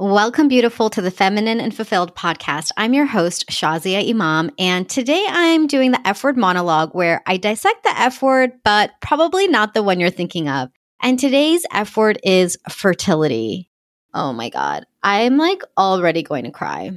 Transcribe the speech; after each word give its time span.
Welcome, 0.00 0.46
beautiful, 0.46 0.90
to 0.90 1.02
the 1.02 1.10
Feminine 1.10 1.58
and 1.58 1.74
Fulfilled 1.74 2.14
podcast. 2.14 2.70
I'm 2.76 2.94
your 2.94 3.04
host, 3.04 3.48
Shazia 3.48 4.08
Imam, 4.08 4.48
and 4.56 4.88
today 4.88 5.26
I'm 5.28 5.66
doing 5.66 5.90
the 5.90 6.06
F 6.06 6.22
word 6.22 6.36
monologue 6.36 6.94
where 6.94 7.20
I 7.26 7.36
dissect 7.36 7.82
the 7.82 7.98
F 7.98 8.22
word, 8.22 8.52
but 8.62 8.92
probably 9.00 9.48
not 9.48 9.74
the 9.74 9.82
one 9.82 9.98
you're 9.98 10.10
thinking 10.10 10.48
of. 10.48 10.70
And 11.02 11.18
today's 11.18 11.66
F 11.72 11.96
word 11.96 12.20
is 12.22 12.56
fertility. 12.70 13.70
Oh 14.14 14.32
my 14.32 14.50
God. 14.50 14.86
I'm 15.02 15.36
like 15.36 15.62
already 15.76 16.22
going 16.22 16.44
to 16.44 16.52
cry. 16.52 16.92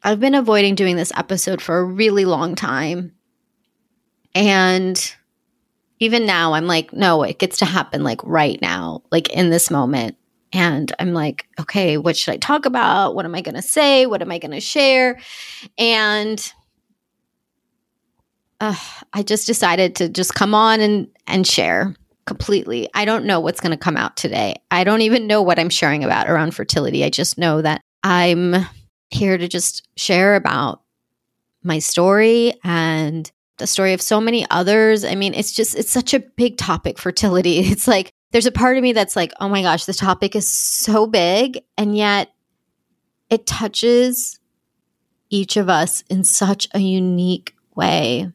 I've 0.00 0.20
been 0.20 0.36
avoiding 0.36 0.76
doing 0.76 0.94
this 0.94 1.10
episode 1.16 1.60
for 1.60 1.76
a 1.76 1.84
really 1.84 2.24
long 2.24 2.54
time. 2.54 3.16
And 4.32 5.12
even 6.00 6.26
now 6.26 6.54
I'm 6.54 6.66
like, 6.66 6.92
no, 6.92 7.22
it 7.22 7.38
gets 7.38 7.58
to 7.58 7.64
happen 7.66 8.02
like 8.02 8.20
right 8.24 8.60
now, 8.60 9.02
like 9.12 9.28
in 9.28 9.50
this 9.50 9.70
moment. 9.70 10.16
And 10.52 10.90
I'm 10.98 11.12
like, 11.12 11.46
okay, 11.60 11.96
what 11.96 12.16
should 12.16 12.34
I 12.34 12.38
talk 12.38 12.66
about? 12.66 13.14
What 13.14 13.24
am 13.24 13.34
I 13.34 13.42
going 13.42 13.54
to 13.54 13.62
say? 13.62 14.06
What 14.06 14.22
am 14.22 14.32
I 14.32 14.38
going 14.38 14.50
to 14.50 14.60
share? 14.60 15.20
And 15.78 16.52
uh, 18.60 18.74
I 19.12 19.22
just 19.22 19.46
decided 19.46 19.94
to 19.96 20.08
just 20.08 20.34
come 20.34 20.54
on 20.54 20.80
and 20.80 21.08
and 21.26 21.46
share 21.46 21.94
completely. 22.26 22.88
I 22.94 23.04
don't 23.04 23.24
know 23.24 23.40
what's 23.40 23.60
going 23.60 23.70
to 23.70 23.76
come 23.76 23.96
out 23.96 24.16
today. 24.16 24.56
I 24.70 24.84
don't 24.84 25.02
even 25.02 25.26
know 25.26 25.42
what 25.42 25.58
I'm 25.58 25.70
sharing 25.70 26.04
about 26.04 26.28
around 26.28 26.54
fertility. 26.54 27.04
I 27.04 27.10
just 27.10 27.38
know 27.38 27.62
that 27.62 27.80
I'm 28.02 28.54
here 29.10 29.38
to 29.38 29.48
just 29.48 29.88
share 29.96 30.34
about 30.34 30.82
my 31.62 31.78
story 31.78 32.54
and 32.64 33.30
the 33.60 33.66
story 33.66 33.92
of 33.92 34.02
so 34.02 34.20
many 34.20 34.46
others. 34.50 35.04
I 35.04 35.14
mean, 35.14 35.32
it's 35.34 35.52
just, 35.52 35.76
it's 35.76 35.90
such 35.90 36.12
a 36.12 36.20
big 36.20 36.56
topic, 36.56 36.98
fertility. 36.98 37.58
It's 37.70 37.86
like, 37.86 38.10
there's 38.32 38.46
a 38.46 38.52
part 38.52 38.76
of 38.76 38.82
me 38.82 38.92
that's 38.92 39.16
like, 39.16 39.32
oh 39.40 39.48
my 39.48 39.62
gosh, 39.62 39.84
this 39.84 39.96
topic 39.96 40.34
is 40.34 40.48
so 40.48 41.06
big. 41.06 41.62
And 41.78 41.96
yet 41.96 42.32
it 43.28 43.46
touches 43.46 44.38
each 45.30 45.56
of 45.56 45.68
us 45.68 46.02
in 46.10 46.24
such 46.24 46.68
a 46.74 46.80
unique 46.80 47.54
way. 47.74 48.32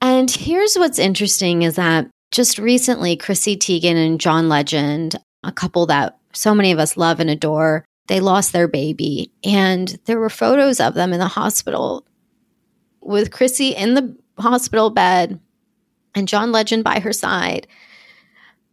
And 0.00 0.30
here's 0.30 0.76
what's 0.76 0.98
interesting 0.98 1.62
is 1.62 1.76
that 1.76 2.08
just 2.30 2.58
recently, 2.58 3.16
Chrissy 3.16 3.56
Teigen 3.56 3.94
and 3.94 4.20
John 4.20 4.48
Legend, 4.48 5.16
a 5.42 5.52
couple 5.52 5.86
that 5.86 6.18
so 6.32 6.54
many 6.54 6.72
of 6.72 6.78
us 6.78 6.96
love 6.96 7.20
and 7.20 7.30
adore, 7.30 7.84
they 8.08 8.20
lost 8.20 8.52
their 8.52 8.68
baby. 8.68 9.32
And 9.44 9.98
there 10.04 10.18
were 10.18 10.28
photos 10.28 10.80
of 10.80 10.94
them 10.94 11.12
in 11.12 11.18
the 11.18 11.28
hospital 11.28 12.06
with 13.00 13.30
Chrissy 13.30 13.70
in 13.70 13.94
the 13.94 14.16
hospital 14.38 14.90
bed 14.90 15.40
and 16.14 16.28
John 16.28 16.52
Legend 16.52 16.84
by 16.84 17.00
her 17.00 17.12
side. 17.12 17.66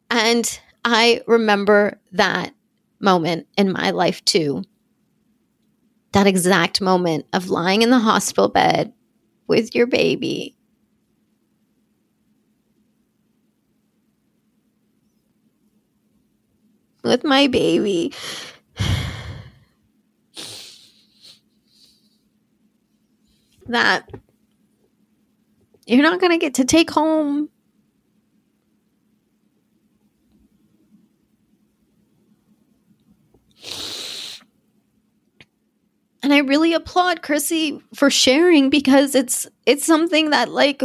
And 0.09 0.59
I 0.86 1.22
remember 1.28 2.00
that 2.11 2.53
moment 3.00 3.47
in 3.58 3.72
my 3.72 3.91
life 3.91 4.23
too. 4.25 4.64
That 6.14 6.28
exact 6.28 6.81
moment 6.81 7.25
of 7.34 7.50
lying 7.50 7.81
in 7.81 7.89
the 7.89 8.00
hospital 8.00 8.47
bed 8.47 8.94
with 9.47 9.75
your 9.75 9.88
baby. 9.88 10.56
With 17.03 17.23
my 17.23 17.47
baby. 17.47 18.14
That 23.66 24.09
you're 25.86 26.03
not 26.03 26.20
going 26.20 26.31
to 26.31 26.38
get 26.38 26.56
to 26.56 26.66
take 26.66 26.92
home. 26.92 27.50
And 36.22 36.34
I 36.34 36.40
really 36.40 36.73
applaud 36.73 37.22
Chrissy 37.22 37.81
for 37.94 38.09
sharing 38.09 38.70
because 38.70 39.14
it's 39.14 39.45
it's 39.66 39.85
something 39.85 40.30
that 40.30 40.50
like 40.50 40.81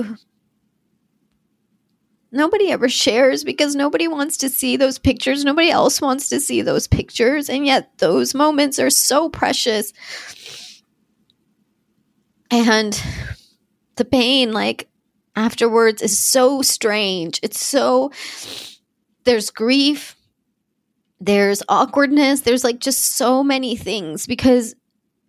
nobody 2.32 2.70
ever 2.70 2.88
shares 2.88 3.44
because 3.44 3.76
nobody 3.76 4.08
wants 4.08 4.36
to 4.38 4.48
see 4.48 4.76
those 4.76 4.98
pictures. 4.98 5.44
Nobody 5.44 5.70
else 5.70 6.00
wants 6.00 6.28
to 6.30 6.40
see 6.40 6.62
those 6.62 6.88
pictures. 6.88 7.48
And 7.48 7.64
yet 7.64 7.90
those 7.98 8.34
moments 8.34 8.80
are 8.80 8.90
so 8.90 9.28
precious. 9.28 9.92
And 12.50 13.00
the 13.98 14.04
pain 14.04 14.52
like 14.52 14.88
afterwards 15.36 16.02
is 16.02 16.18
so 16.18 16.62
strange. 16.62 17.38
It's 17.42 17.64
so 17.64 18.10
there's 19.24 19.50
grief, 19.50 20.16
there's 21.20 21.62
awkwardness, 21.68 22.40
there's 22.40 22.64
like 22.64 22.78
just 22.80 23.16
so 23.16 23.44
many 23.44 23.76
things 23.76 24.26
because 24.26 24.74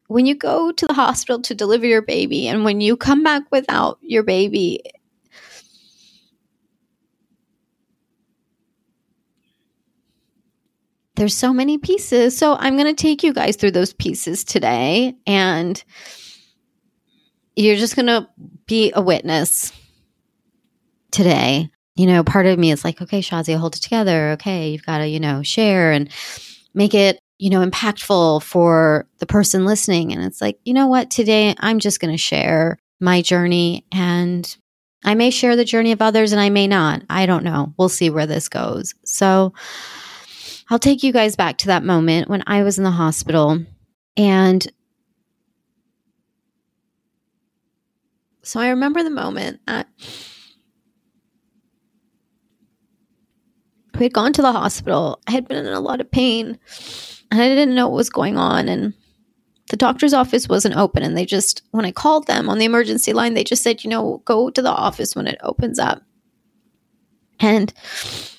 when 0.08 0.26
you 0.26 0.36
go 0.36 0.72
to 0.72 0.88
the 0.88 0.94
hospital 0.94 1.42
to 1.42 1.54
deliver 1.54 1.86
your 1.86 2.02
baby 2.02 2.48
and 2.48 2.64
when 2.64 2.82
you 2.82 2.98
come 2.98 3.24
back 3.24 3.44
without 3.52 4.00
your 4.02 4.24
baby 4.24 4.82
there's 11.20 11.36
so 11.36 11.52
many 11.52 11.78
pieces. 11.78 12.38
So 12.38 12.56
I'm 12.56 12.78
going 12.78 12.88
to 12.88 13.00
take 13.00 13.24
you 13.24 13.34
guys 13.34 13.58
through 13.58 13.72
those 13.72 13.92
pieces 13.92 14.46
today 14.46 15.16
and 15.28 15.84
you're 17.60 17.76
just 17.76 17.96
going 17.96 18.08
to 18.08 18.28
be 18.66 18.92
a 18.96 19.02
witness 19.02 19.72
today. 21.12 21.70
You 21.96 22.08
know, 22.08 22.24
part 22.24 22.46
of 22.46 22.58
me 22.58 22.72
is 22.72 22.84
like, 22.84 23.02
okay, 23.02 23.22
Shazia, 23.22 23.58
hold 23.58 23.76
it 23.76 23.82
together. 23.82 24.32
Okay, 24.32 24.70
you've 24.70 24.86
got 24.86 25.00
to, 25.00 25.08
you 25.08 25.20
know, 25.20 25.44
share 25.44 25.92
and 25.92 26.10
make 26.74 26.94
it, 26.94 27.20
you 27.38 27.50
know, 27.50 27.66
impactful 27.66 28.44
for 28.44 29.08
the 29.18 29.26
person 29.26 29.66
listening. 29.66 30.14
And 30.14 30.24
it's 30.24 30.42
like, 30.42 30.60
you 30.64 30.74
know 30.74 30.88
what? 30.88 31.12
Today 31.12 31.56
I'm 31.60 31.80
just 31.80 32.00
going 32.00 32.14
to 32.14 32.18
share 32.18 32.78
my 33.02 33.22
journey 33.22 33.86
and 33.92 34.58
I 35.04 35.16
may 35.16 35.30
share 35.30 35.56
the 35.56 35.66
journey 35.66 35.92
of 35.92 36.02
others 36.02 36.32
and 36.32 36.40
I 36.40 36.50
may 36.50 36.68
not. 36.68 37.04
I 37.10 37.26
don't 37.26 37.44
know. 37.44 37.74
We'll 37.78 37.90
see 37.90 38.10
where 38.10 38.28
this 38.28 38.48
goes. 38.48 38.94
So 39.04 39.54
I'll 40.70 40.80
take 40.80 41.04
you 41.04 41.12
guys 41.12 41.36
back 41.36 41.58
to 41.60 41.68
that 41.68 41.84
moment 41.84 42.30
when 42.30 42.44
I 42.48 42.64
was 42.64 42.78
in 42.78 42.84
the 42.84 42.92
hospital 42.92 43.60
and 44.16 44.72
So 48.50 48.60
I 48.60 48.70
remember 48.70 49.04
the 49.04 49.12
moment 49.12 49.60
that 49.68 49.88
we 53.94 54.06
had 54.06 54.14
gone 54.14 54.34
to 54.34 54.42
the 54.42 54.52
hospital. 54.52 55.22
I 55.28 55.34
had 55.34 55.48
been 55.48 55.64
in 55.68 55.72
a 55.72 55.80
lot 55.80 56.02
of 56.02 56.10
pain 56.10 56.58
and 57.30 57.42
I 57.42 57.48
didn't 57.48 57.76
know 57.76 57.88
what 57.88 57.98
was 57.98 58.10
going 58.10 58.40
on. 58.40 58.68
And 58.68 58.96
the 59.70 59.78
doctor's 59.78 60.16
office 60.16 60.50
wasn't 60.50 60.78
open. 60.78 61.04
And 61.04 61.16
they 61.16 61.28
just, 61.28 61.62
when 61.70 61.86
I 61.86 61.92
called 61.92 62.26
them 62.26 62.50
on 62.50 62.58
the 62.58 62.66
emergency 62.66 63.14
line, 63.14 63.36
they 63.36 63.44
just 63.44 63.62
said, 63.62 63.84
you 63.84 63.90
know, 63.92 64.24
go 64.26 64.50
to 64.50 64.62
the 64.64 64.72
office 64.72 65.16
when 65.16 65.28
it 65.28 65.38
opens 65.44 65.78
up. 65.78 66.02
And 67.40 67.72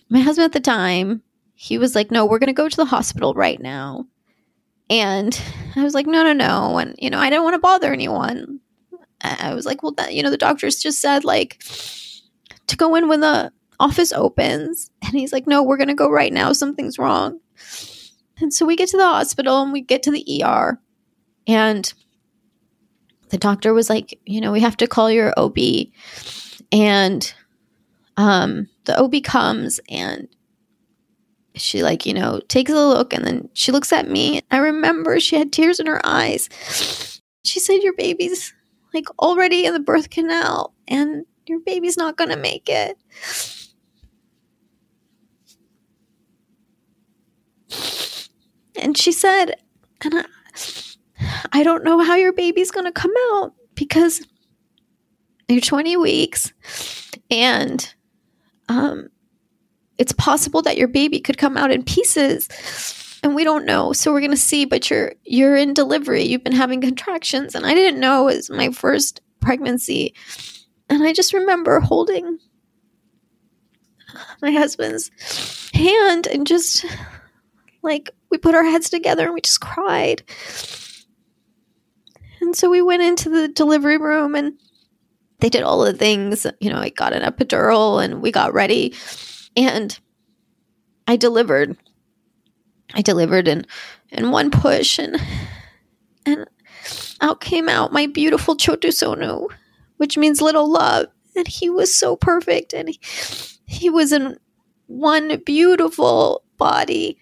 my 0.09 0.19
husband 0.19 0.47
at 0.47 0.53
the 0.53 0.59
time, 0.59 1.23
he 1.55 1.79
was 1.79 1.95
like, 1.95 2.11
no, 2.11 2.27
we're 2.27 2.41
going 2.41 2.49
to 2.49 2.53
go 2.53 2.69
to 2.69 2.77
the 2.77 2.85
hospital 2.85 3.33
right 3.35 3.61
now. 3.61 4.07
And 4.89 5.41
I 5.77 5.85
was 5.85 5.95
like, 5.95 6.09
no, 6.09 6.25
no, 6.25 6.33
no. 6.33 6.79
And, 6.79 6.97
you 6.99 7.11
know, 7.11 7.21
I 7.21 7.31
didn't 7.31 7.45
want 7.45 7.55
to 7.55 7.61
bother 7.61 7.93
anyone. 7.93 8.60
I 9.23 9.55
was 9.55 9.67
like, 9.67 9.83
well, 9.83 9.93
that, 9.93 10.15
you 10.15 10.23
know, 10.23 10.31
the 10.31 10.37
doctors 10.37 10.83
just 10.83 11.01
said 11.01 11.25
like 11.25 11.63
to 12.67 12.77
go 12.77 12.95
in 12.95 13.09
when 13.09 13.21
the 13.21 13.53
office 13.79 14.13
opens. 14.13 14.91
And 15.03 15.13
he's 15.13 15.33
like, 15.33 15.47
no, 15.47 15.63
we're 15.63 15.77
going 15.77 15.89
to 15.89 15.95
go 15.95 16.11
right 16.11 16.33
now. 16.33 16.53
Something's 16.53 16.99
wrong. 16.99 17.41
And 18.41 18.55
so 18.55 18.65
we 18.65 18.77
get 18.77 18.89
to 18.91 18.97
the 18.97 19.05
hospital 19.05 19.63
and 19.63 19.73
we 19.73 19.81
get 19.81 20.03
to 20.05 20.11
the 20.11 20.43
ER. 20.45 20.79
And 21.47 21.93
the 23.31 23.39
doctor 23.39 23.75
was 23.75 23.91
like, 23.91 24.19
you 24.25 24.41
know, 24.41 24.53
we 24.53 24.61
have 24.61 24.77
to 24.79 24.87
call 24.87 25.11
your 25.11 25.35
OB. 25.37 25.59
And 26.73 27.33
um, 28.17 28.69
the 28.85 28.99
OB 28.99 29.23
comes 29.25 29.81
and 29.89 30.29
she 31.57 31.83
like 31.83 32.07
you 32.07 32.15
know 32.15 32.41
takes 32.49 32.71
a 32.71 32.75
look 32.75 33.13
and 33.13 33.25
then 33.25 33.49
she 33.55 33.73
looks 33.73 33.93
at 33.93 34.09
me 34.09 34.41
i 34.51 34.57
remember 34.57 35.19
she 35.19 35.37
had 35.37 35.53
tears 35.53 35.81
in 35.81 35.87
her 35.87 36.01
eyes 36.05 37.21
she 37.45 37.59
said 37.59 37.83
your 37.83 37.93
baby's 37.95 38.55
like 38.93 39.07
already 39.19 39.65
in 39.67 39.73
the 39.73 39.81
birth 39.81 40.11
canal 40.11 40.75
and 40.89 41.25
your 41.47 41.61
baby's 41.61 41.97
not 41.97 42.17
going 42.17 42.31
to 42.31 42.37
make 42.37 42.69
it. 42.69 42.97
And 48.81 48.97
she 48.97 49.13
said, 49.13 49.57
and 50.03 50.15
I, 50.15 50.25
I 51.53 51.63
don't 51.63 51.85
know 51.85 52.01
how 52.01 52.15
your 52.15 52.33
baby's 52.33 52.71
going 52.71 52.87
to 52.87 52.93
come 52.93 53.13
out 53.33 53.53
because 53.75 54.27
you're 55.49 55.61
20 55.61 55.97
weeks 55.97 56.53
and 57.31 57.93
um, 58.69 59.09
it's 59.99 60.13
possible 60.13 60.63
that 60.63 60.79
your 60.79 60.89
baby 60.89 61.21
could 61.21 61.39
come 61.39 61.57
out 61.57 61.71
in 61.71 61.83
pieces 61.83 62.49
and 63.23 63.35
we 63.35 63.45
don't 63.45 63.67
know 63.67 63.93
so 63.93 64.13
we're 64.13 64.21
going 64.21 64.31
to 64.31 64.37
see 64.37 64.65
but 64.65 64.91
you're 64.91 65.13
you're 65.25 65.57
in 65.57 65.75
delivery 65.75 66.23
you've 66.23 66.45
been 66.45 66.53
having 66.53 66.81
contractions 66.81 67.55
and 67.55 67.67
i 67.67 67.75
didn't 67.75 68.01
know 68.01 68.29
it 68.29 68.37
was 68.37 68.51
my 68.51 68.71
first 68.71 69.21
pregnancy 69.41 70.15
and 70.89 71.03
i 71.03 71.13
just 71.13 71.33
remember 71.33 71.81
holding 71.81 72.39
my 74.43 74.51
husband's 74.51 75.11
hand 75.73 76.27
and 76.27 76.47
just 76.47 76.85
like 77.83 78.11
we 78.31 78.39
put 78.39 78.55
our 78.55 78.65
heads 78.65 78.91
together 78.91 79.25
and 79.25 79.35
we 79.35 79.41
just 79.41 79.61
cried. 79.61 80.23
And 82.41 82.57
so 82.57 82.71
we 82.71 82.81
went 82.83 83.03
into 83.03 83.29
the 83.29 83.49
delivery 83.49 83.99
room 83.99 84.35
and 84.35 84.55
they 85.41 85.49
did 85.49 85.63
all 85.63 85.81
the 85.81 85.93
things. 85.93 86.47
You 86.61 86.71
know, 86.71 86.79
I 86.79 86.91
got 86.91 87.13
an 87.13 87.23
epidural 87.23 88.03
and 88.03 88.23
we 88.23 88.31
got 88.31 88.55
ready. 88.55 88.95
And 89.57 89.99
I 91.07 91.17
delivered. 91.17 91.77
I 92.95 93.03
delivered 93.03 93.49
in 93.49 93.67
in 94.11 94.31
one 94.31 94.51
push 94.51 94.99
and 94.99 95.17
and 96.27 96.47
out 97.21 97.41
came 97.41 97.69
out 97.69 97.93
my 97.93 98.07
beautiful 98.07 98.57
Chotu 98.57 98.89
Sonu, 98.89 99.49
which 99.97 100.17
means 100.17 100.41
little 100.41 100.71
love. 100.71 101.07
And 101.37 101.47
he 101.47 101.71
was 101.71 101.95
so 101.95 102.17
perfect 102.17 102.73
and 102.73 102.89
he, 102.89 103.01
he 103.67 103.91
was 103.91 104.13
in 104.13 104.37
one 104.87 105.41
beautiful 105.45 106.43
body. 106.57 107.19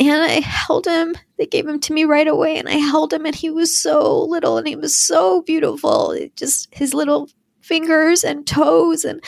And 0.00 0.22
I 0.22 0.40
held 0.40 0.86
him. 0.86 1.14
They 1.38 1.46
gave 1.46 1.66
him 1.66 1.78
to 1.80 1.92
me 1.92 2.04
right 2.04 2.26
away 2.26 2.56
and 2.58 2.68
I 2.68 2.74
held 2.74 3.12
him 3.12 3.24
and 3.24 3.34
he 3.34 3.50
was 3.50 3.78
so 3.78 4.22
little 4.24 4.58
and 4.58 4.66
he 4.66 4.76
was 4.76 4.96
so 4.96 5.42
beautiful. 5.42 6.10
It 6.10 6.36
just 6.36 6.74
his 6.74 6.92
little 6.92 7.28
fingers 7.60 8.24
and 8.24 8.46
toes 8.46 9.04
and 9.04 9.22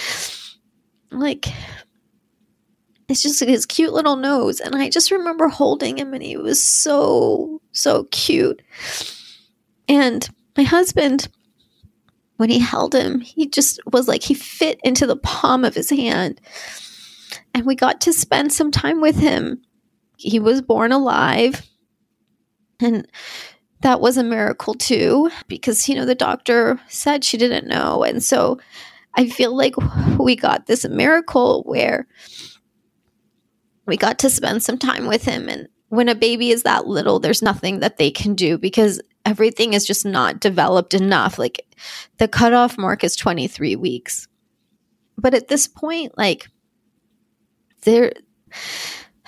like 1.11 1.47
it's 3.09 3.23
just 3.23 3.41
his 3.41 3.67
cute 3.67 3.93
little 3.93 4.17
nose 4.17 4.61
and 4.61 4.75
i 4.77 4.89
just 4.89 5.11
remember 5.11 5.49
holding 5.49 5.99
him 5.99 6.13
and 6.15 6.23
he 6.23 6.37
was 6.37 6.63
so 6.63 7.61
so 7.73 8.05
cute. 8.05 8.61
And 9.89 10.29
my 10.57 10.65
husband 10.65 11.29
when 12.37 12.51
he 12.51 12.59
held 12.59 12.95
him 12.95 13.21
he 13.21 13.47
just 13.49 13.81
was 13.93 14.09
like 14.09 14.23
he 14.23 14.35
fit 14.35 14.81
into 14.85 15.07
the 15.07 15.17
palm 15.17 15.65
of 15.65 15.75
his 15.75 15.91
hand. 15.91 16.41
And 17.55 17.65
we 17.67 17.75
got 17.75 18.01
to 18.03 18.13
spend 18.13 18.53
some 18.53 18.71
time 18.71 19.01
with 19.01 19.17
him. 19.17 19.63
He 20.17 20.39
was 20.39 20.61
born 20.63 20.93
alive 20.93 21.63
and 22.81 23.07
that 23.81 24.01
was 24.01 24.17
a 24.17 24.25
miracle 24.25 24.75
too, 24.75 25.31
because, 25.47 25.89
you 25.89 25.95
know, 25.95 26.05
the 26.05 26.15
doctor 26.15 26.81
said 26.89 27.25
she 27.25 27.37
didn't 27.37 27.69
know. 27.69 28.03
And 28.03 28.23
so 28.23 28.59
I 29.15 29.29
feel 29.29 29.57
like 29.57 29.75
we 30.19 30.35
got 30.37 30.67
this 30.67 30.85
miracle 30.89 31.63
where 31.65 32.07
we 33.89 33.97
got 33.97 34.21
to 34.21 34.31
spend 34.31 34.63
some 34.63 34.79
time 34.79 35.07
with 35.07 35.25
him. 35.25 35.49
And 35.49 35.69
when 35.89 36.09
a 36.09 36.15
baby 36.15 36.51
is 36.51 36.63
that 36.63 36.87
little, 36.87 37.19
there's 37.19 37.43
nothing 37.43 37.81
that 37.81 37.97
they 37.97 38.11
can 38.11 38.35
do 38.35 38.59
because 38.59 39.01
everything 39.25 39.73
is 39.73 39.87
just 39.87 40.05
not 40.05 40.39
developed 40.39 40.95
enough. 40.95 41.39
Like 41.39 41.67
the 42.19 42.29
cutoff 42.29 42.79
mark 42.79 43.03
is 43.03 43.17
23 43.17 43.75
weeks. 43.77 44.29
But 45.17 45.35
at 45.35 45.49
this 45.49 45.67
point, 45.67 46.17
like, 46.17 46.49
there. 47.83 48.13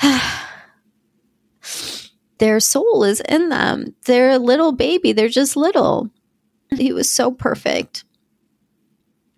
their 2.38 2.60
soul 2.60 3.04
is 3.04 3.20
in 3.28 3.48
them. 3.48 3.94
They're 4.04 4.30
a 4.30 4.38
little 4.38 4.72
baby, 4.72 5.12
they're 5.12 5.28
just 5.28 5.56
little. 5.56 6.10
He 6.70 6.92
was 6.92 7.10
so 7.10 7.32
perfect. 7.32 8.04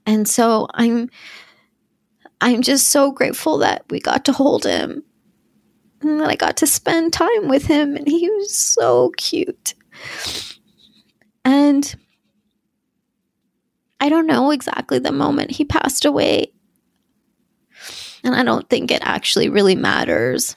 And 0.06 0.28
so 0.28 0.69
I'm 0.74 1.08
I'm 2.40 2.62
just 2.62 2.88
so 2.88 3.12
grateful 3.12 3.58
that 3.58 3.84
we 3.88 4.00
got 4.00 4.24
to 4.24 4.32
hold 4.32 4.64
him 4.64 5.04
and 6.04 6.20
that 6.20 6.28
I 6.28 6.37
got 6.37 6.56
to 6.58 6.66
spend 6.66 7.12
time 7.12 7.49
with 7.49 7.66
him 7.66 7.96
and 7.96 8.06
he 8.06 8.28
was 8.31 8.56
so 8.56 9.10
cute. 9.16 9.75
And 11.44 11.94
I 14.00 14.08
don't 14.08 14.26
know 14.26 14.50
exactly 14.50 14.99
the 14.99 15.12
moment 15.12 15.52
he 15.52 15.64
passed 15.64 16.04
away. 16.04 16.52
And 18.25 18.34
I 18.34 18.43
don't 18.43 18.69
think 18.69 18.90
it 18.90 19.02
actually 19.02 19.49
really 19.49 19.75
matters 19.75 20.56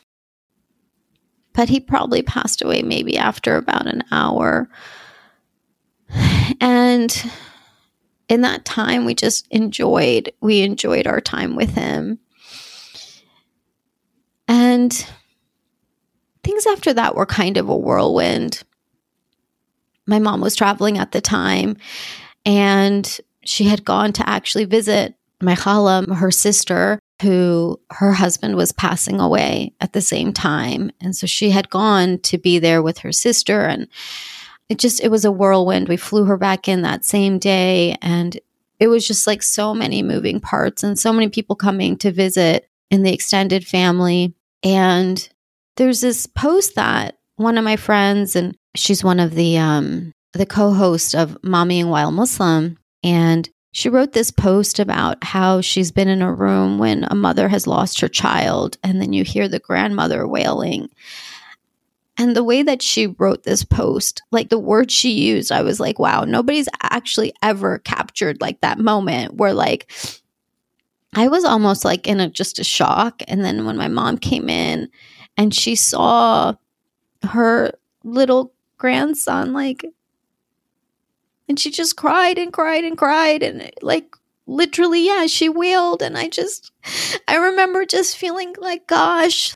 but 1.56 1.70
he 1.70 1.80
probably 1.80 2.22
passed 2.22 2.62
away 2.62 2.82
maybe 2.84 3.18
after 3.18 3.56
about 3.56 3.88
an 3.88 4.04
hour. 4.12 4.70
And 6.62 7.32
in 8.30 8.42
that 8.42 8.66
time, 8.66 9.06
we 9.06 9.16
just 9.16 9.48
enjoyed, 9.50 10.32
we 10.42 10.62
enjoyed 10.62 11.08
our 11.08 11.22
time 11.22 11.56
with 11.56 11.74
him. 11.74 12.20
And 14.48 15.08
things 16.46 16.66
after 16.68 16.94
that 16.94 17.16
were 17.16 17.26
kind 17.26 17.58
of 17.58 17.68
a 17.68 17.76
whirlwind. 17.76 18.64
My 20.06 20.20
mom 20.20 20.42
was 20.42 20.56
traveling 20.56 21.00
at 21.00 21.12
the 21.12 21.22
time 21.22 21.78
and 22.46 23.20
she 23.44 23.64
had 23.64 23.84
gone 23.84 24.14
to 24.14 24.30
actually 24.30 24.66
visit 24.66 25.16
my 25.42 25.56
khala, 25.56 26.06
her 26.14 26.32
sister, 26.32 27.00
who 27.22 27.80
her 27.90 28.14
husband 28.14 28.56
was 28.56 28.72
passing 28.72 29.20
away 29.20 29.74
at 29.82 29.94
the 29.94 30.02
same 30.02 30.32
time. 30.32 30.92
And 31.02 31.16
so 31.16 31.26
she 31.26 31.50
had 31.50 31.70
gone 31.70 32.20
to 32.20 32.38
be 32.38 32.60
there 32.60 32.82
with 32.82 33.00
her 33.00 33.12
sister 33.12 33.62
and 33.62 33.88
it 34.70 34.78
just 34.78 35.04
it 35.04 35.10
was 35.10 35.26
a 35.26 35.32
whirlwind. 35.32 35.90
We 35.90 35.98
flew 35.98 36.26
her 36.26 36.38
back 36.38 36.68
in 36.68 36.84
that 36.84 37.06
same 37.06 37.40
day 37.40 37.98
and 38.02 38.40
it 38.80 38.88
was 38.88 39.08
just 39.08 39.26
like 39.26 39.42
so 39.42 39.74
many 39.74 40.04
moving 40.04 40.40
parts 40.40 40.84
and 40.84 41.00
so 41.00 41.12
many 41.12 41.30
people 41.30 41.56
coming 41.56 41.98
to 41.98 42.12
visit 42.12 42.70
in 42.92 43.04
the 43.04 43.14
extended 43.14 43.66
family. 43.66 44.36
And 44.64 45.28
there's 45.76 46.02
this 46.02 46.26
post 46.26 46.76
that 46.76 47.18
one 47.36 47.58
of 47.58 47.64
my 47.64 47.76
friends 47.76 48.36
and 48.36 48.56
she's 48.76 49.04
one 49.04 49.20
of 49.20 49.36
the 49.36 49.58
um 49.58 50.12
the 50.34 50.46
co-host 50.46 51.16
of 51.16 51.38
Mommy 51.44 51.80
and 51.80 51.90
Wild 51.90 52.14
Muslim 52.14 52.78
and 53.04 53.50
she 53.76 53.90
wrote 53.90 54.14
this 54.14 54.32
post 54.32 54.80
about 54.80 55.22
how 55.22 55.60
she's 55.60 55.92
been 55.92 56.08
in 56.08 56.22
a 56.22 56.34
room 56.34 56.80
when 56.80 57.04
a 57.04 57.14
mother 57.14 57.50
has 57.50 57.68
lost 57.68 58.00
her 58.00 58.08
child, 58.08 58.78
and 58.86 59.02
then 59.02 59.12
you 59.12 59.26
hear 59.26 59.50
the 59.50 59.60
grandmother 59.60 60.26
wailing. 60.26 60.88
And 62.18 62.38
the 62.38 62.44
way 62.44 62.64
that 62.64 62.82
she 62.82 63.08
wrote 63.08 63.44
this 63.44 63.66
post, 63.66 64.24
like 64.32 64.48
the 64.48 64.58
words 64.58 64.94
she 64.94 65.12
used, 65.12 65.52
I 65.52 65.62
was 65.62 65.82
like, 65.82 66.00
wow, 66.00 66.24
nobody's 66.24 66.70
actually 66.84 67.34
ever 67.44 67.80
captured 67.80 68.40
like 68.40 68.62
that 68.62 68.80
moment 68.80 69.34
where 69.34 69.54
like 69.54 69.92
I 71.14 71.28
was 71.28 71.44
almost 71.44 71.84
like 71.84 72.08
in 72.08 72.22
a 72.22 72.30
just 72.30 72.60
a 72.60 72.64
shock. 72.64 73.24
And 73.28 73.44
then 73.44 73.66
when 73.66 73.76
my 73.76 73.90
mom 73.90 74.18
came 74.18 74.50
in 74.50 74.90
and 75.38 75.54
she 75.54 75.76
saw 75.76 76.54
her 77.24 77.72
little 78.04 78.54
grandson 78.78 79.54
like 79.54 79.86
and 81.48 81.60
she 81.60 81.72
just 81.72 81.96
cried 81.96 82.38
and 82.38 82.52
cried 82.52 82.84
and 82.84 82.98
cried 82.98 83.44
and 83.44 83.72
like 83.82 84.16
literally 84.48 85.06
yeah 85.06 85.26
she 85.28 85.50
wailed. 85.50 86.02
And 86.02 86.18
i 86.18 86.28
just 86.28 86.72
i 87.28 87.36
remember 87.36 87.86
just 87.86 88.18
feeling 88.18 88.54
like 88.60 88.88
gosh 88.88 89.56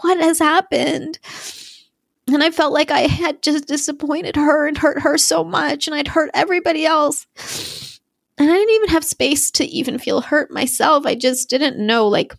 what 0.00 0.18
has 0.18 0.38
happened? 0.38 1.18
And 2.28 2.42
i 2.42 2.50
felt 2.50 2.72
like 2.72 2.90
i 2.90 3.00
had 3.00 3.42
just 3.42 3.66
disappointed 3.66 4.36
her 4.36 4.66
and 4.66 4.78
hurt 4.78 5.00
her 5.02 5.18
so 5.18 5.44
much 5.44 5.86
and 5.86 5.94
i'd 5.94 6.08
hurt 6.08 6.30
everybody 6.34 6.86
else. 6.86 7.26
And 8.38 8.50
i 8.50 8.54
didn't 8.54 8.74
even 8.74 8.88
have 8.88 9.04
space 9.04 9.50
to 9.52 9.64
even 9.66 9.98
feel 9.98 10.20
hurt 10.22 10.50
myself. 10.50 11.04
I 11.06 11.14
just 11.14 11.50
didn't 11.50 11.84
know 11.84 12.08
like 12.08 12.34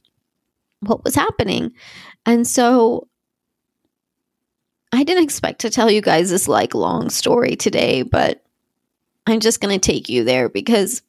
what 0.79 1.03
was 1.03 1.15
happening 1.15 1.71
and 2.25 2.47
so 2.47 3.07
i 4.91 5.03
didn't 5.03 5.23
expect 5.23 5.61
to 5.61 5.69
tell 5.69 5.89
you 5.89 6.01
guys 6.01 6.29
this 6.29 6.47
like 6.47 6.73
long 6.73 7.09
story 7.09 7.55
today 7.55 8.01
but 8.01 8.43
I'm 9.25 9.39
just 9.39 9.61
going 9.61 9.79
to 9.79 9.91
take 9.91 10.09
you 10.09 10.23
there 10.23 10.49
because 10.49 11.01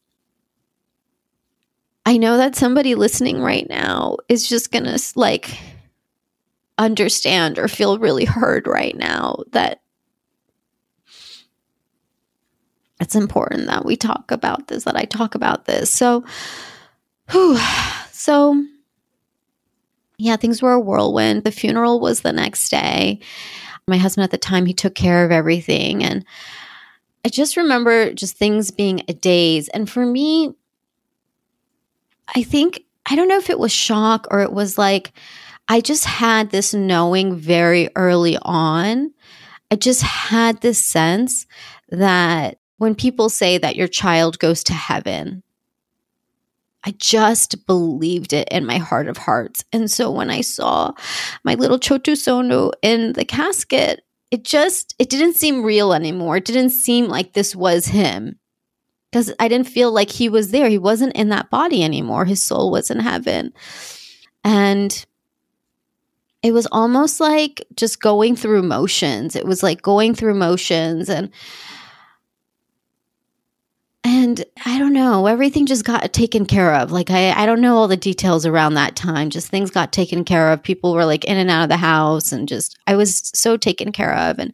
I 2.06 2.16
know 2.16 2.37
that 2.37 2.54
somebody 2.54 2.94
listening 2.94 3.40
right 3.40 3.68
now 3.68 4.18
is 4.28 4.49
just 4.49 4.71
going 4.71 4.85
to 4.85 4.99
like 5.16 5.59
understand 6.78 7.59
or 7.59 7.66
feel 7.66 7.99
really 7.99 8.25
heard 8.25 8.66
right 8.66 8.97
now 8.97 9.42
that 9.52 9.80
it's 13.00 13.16
important 13.16 13.66
that 13.66 13.85
we 13.85 13.97
talk 13.97 14.30
about 14.30 14.68
this, 14.68 14.85
that 14.85 14.97
I 14.97 15.04
talk 15.04 15.35
about 15.35 15.64
this. 15.64 15.90
So, 15.90 16.25
whew, 17.30 17.59
so 18.12 18.64
yeah, 20.18 20.37
things 20.37 20.62
were 20.62 20.73
a 20.73 20.80
whirlwind. 20.80 21.44
The 21.44 21.50
funeral 21.50 22.00
was 22.00 22.21
the 22.21 22.33
next 22.33 22.68
day. 22.68 23.21
My 23.87 23.97
husband 23.97 24.25
at 24.25 24.30
the 24.30 24.38
time, 24.38 24.66
he 24.66 24.73
took 24.73 24.94
care 24.94 25.25
of 25.25 25.30
everything. 25.30 26.04
And 26.04 26.25
I 27.25 27.28
just 27.28 27.56
remember 27.56 28.12
just 28.12 28.37
things 28.37 28.71
being 28.71 29.02
a 29.09 29.12
daze. 29.12 29.68
And 29.68 29.88
for 29.88 30.04
me, 30.04 30.54
I 32.35 32.42
think, 32.42 32.85
I 33.06 33.16
don't 33.16 33.28
know 33.28 33.38
if 33.38 33.50
it 33.50 33.59
was 33.59 33.73
shock 33.73 34.26
or 34.30 34.40
it 34.40 34.52
was 34.52 34.78
like, 34.78 35.12
I 35.68 35.80
just 35.80 36.04
had 36.04 36.50
this 36.50 36.75
knowing 36.75 37.37
very 37.37 37.88
early 37.97 38.38
on. 38.42 39.12
I 39.71 39.76
just 39.76 40.02
had 40.02 40.61
this 40.61 40.78
sense 40.78 41.47
that 41.88 42.59
when 42.78 42.94
people 42.94 43.28
say 43.28 43.59
that 43.59 43.76
your 43.76 43.88
child 43.88 44.38
goes 44.38 44.62
to 44.64 44.75
heaven, 44.75 45.42
I 46.84 46.92
just 46.98 47.66
believed 47.66 48.32
it 48.32 48.48
in 48.50 48.66
my 48.66 48.78
heart 48.78 49.08
of 49.08 49.16
hearts. 49.16 49.64
And 49.72 49.90
so 49.90 50.10
when 50.10 50.30
I 50.30 50.42
saw 50.42 50.92
my 51.42 51.54
little 51.54 51.78
Chotu 51.78 52.12
Sonu 52.12 52.72
in 52.82 53.14
the 53.14 53.24
casket, 53.24 54.02
it 54.30 54.44
just 54.44 54.94
it 54.98 55.08
didn't 55.08 55.34
seem 55.34 55.64
real 55.64 55.94
anymore. 55.94 56.36
It 56.36 56.44
didn't 56.44 56.70
seem 56.70 57.06
like 57.06 57.32
this 57.32 57.56
was 57.56 57.86
him. 57.86 58.38
Cuz 59.12 59.32
I 59.38 59.48
didn't 59.48 59.68
feel 59.68 59.92
like 59.92 60.10
he 60.10 60.28
was 60.28 60.50
there. 60.50 60.68
He 60.68 60.78
wasn't 60.78 61.16
in 61.16 61.30
that 61.30 61.50
body 61.50 61.82
anymore. 61.82 62.24
His 62.24 62.42
soul 62.42 62.70
was 62.70 62.90
in 62.90 63.00
heaven. 63.00 63.52
And 64.42 65.06
it 66.42 66.52
was 66.52 66.66
almost 66.70 67.20
like 67.20 67.64
just 67.74 68.02
going 68.02 68.36
through 68.36 68.62
motions. 68.62 69.34
It 69.34 69.46
was 69.46 69.62
like 69.62 69.80
going 69.80 70.14
through 70.14 70.34
motions 70.34 71.08
and 71.08 71.30
and 74.25 74.43
I 74.64 74.78
don't 74.78 74.95
know, 74.95 75.26
everything 75.26 75.66
just 75.66 75.85
got 75.85 76.11
taken 76.14 76.47
care 76.47 76.75
of. 76.75 76.90
Like 76.90 77.11
I 77.11 77.31
I 77.33 77.45
don't 77.45 77.61
know 77.61 77.76
all 77.76 77.87
the 77.87 77.97
details 77.97 78.47
around 78.47 78.75
that 78.75 78.97
time. 78.97 79.28
Just 79.28 79.49
things 79.49 79.71
got 79.71 79.93
taken 79.93 80.25
care 80.25 80.50
of. 80.50 80.62
People 80.62 80.95
were 80.95 81.04
like 81.04 81.25
in 81.26 81.37
and 81.37 81.50
out 81.50 81.62
of 81.62 81.69
the 81.69 81.76
house 81.76 82.33
and 82.33 82.49
just 82.49 82.78
I 82.87 82.97
was 82.97 83.31
so 83.35 83.57
taken 83.59 83.93
care 83.93 84.16
of. 84.16 84.38
And 84.38 84.52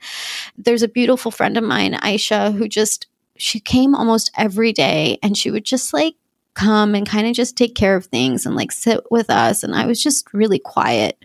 there's 0.58 0.82
a 0.82 0.88
beautiful 0.88 1.30
friend 1.30 1.56
of 1.56 1.62
mine, 1.62 1.94
Aisha, 1.94 2.52
who 2.52 2.68
just 2.68 3.06
she 3.36 3.60
came 3.60 3.94
almost 3.94 4.30
every 4.36 4.72
day 4.72 5.18
and 5.22 5.38
she 5.38 5.50
would 5.52 5.64
just 5.64 5.94
like 5.94 6.16
come 6.54 6.96
and 6.96 7.08
kind 7.08 7.28
of 7.28 7.34
just 7.34 7.56
take 7.56 7.76
care 7.76 7.94
of 7.94 8.06
things 8.06 8.44
and 8.44 8.56
like 8.56 8.72
sit 8.72 9.00
with 9.10 9.30
us 9.30 9.62
and 9.62 9.74
I 9.74 9.86
was 9.86 10.02
just 10.02 10.34
really 10.34 10.58
quiet 10.58 11.24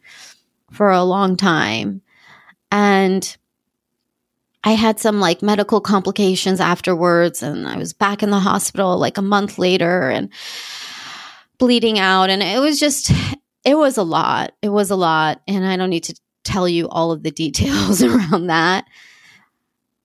for 0.71 0.91
a 0.91 1.03
long 1.03 1.35
time. 1.35 2.01
And 2.71 3.35
I 4.65 4.71
had 4.71 4.99
some 4.99 5.19
like 5.19 5.43
medical 5.43 5.79
complications 5.79 6.59
afterwards, 6.59 7.43
and 7.43 7.67
I 7.67 7.77
was 7.77 7.93
back 7.93 8.23
in 8.23 8.31
the 8.31 8.39
hospital 8.39 8.97
like 8.97 9.19
a 9.19 9.21
month 9.21 9.59
later 9.59 10.09
and 10.09 10.29
bleeding 11.59 11.99
out. 11.99 12.31
And 12.31 12.41
it 12.41 12.59
was 12.59 12.79
just, 12.79 13.11
it 13.63 13.77
was 13.77 13.97
a 13.97 14.03
lot. 14.03 14.53
It 14.63 14.69
was 14.69 14.89
a 14.89 14.95
lot. 14.95 15.41
And 15.47 15.65
I 15.65 15.77
don't 15.77 15.91
need 15.91 16.05
to 16.05 16.19
tell 16.43 16.67
you 16.67 16.89
all 16.89 17.11
of 17.11 17.21
the 17.21 17.31
details 17.31 18.01
around 18.03 18.47
that. 18.47 18.85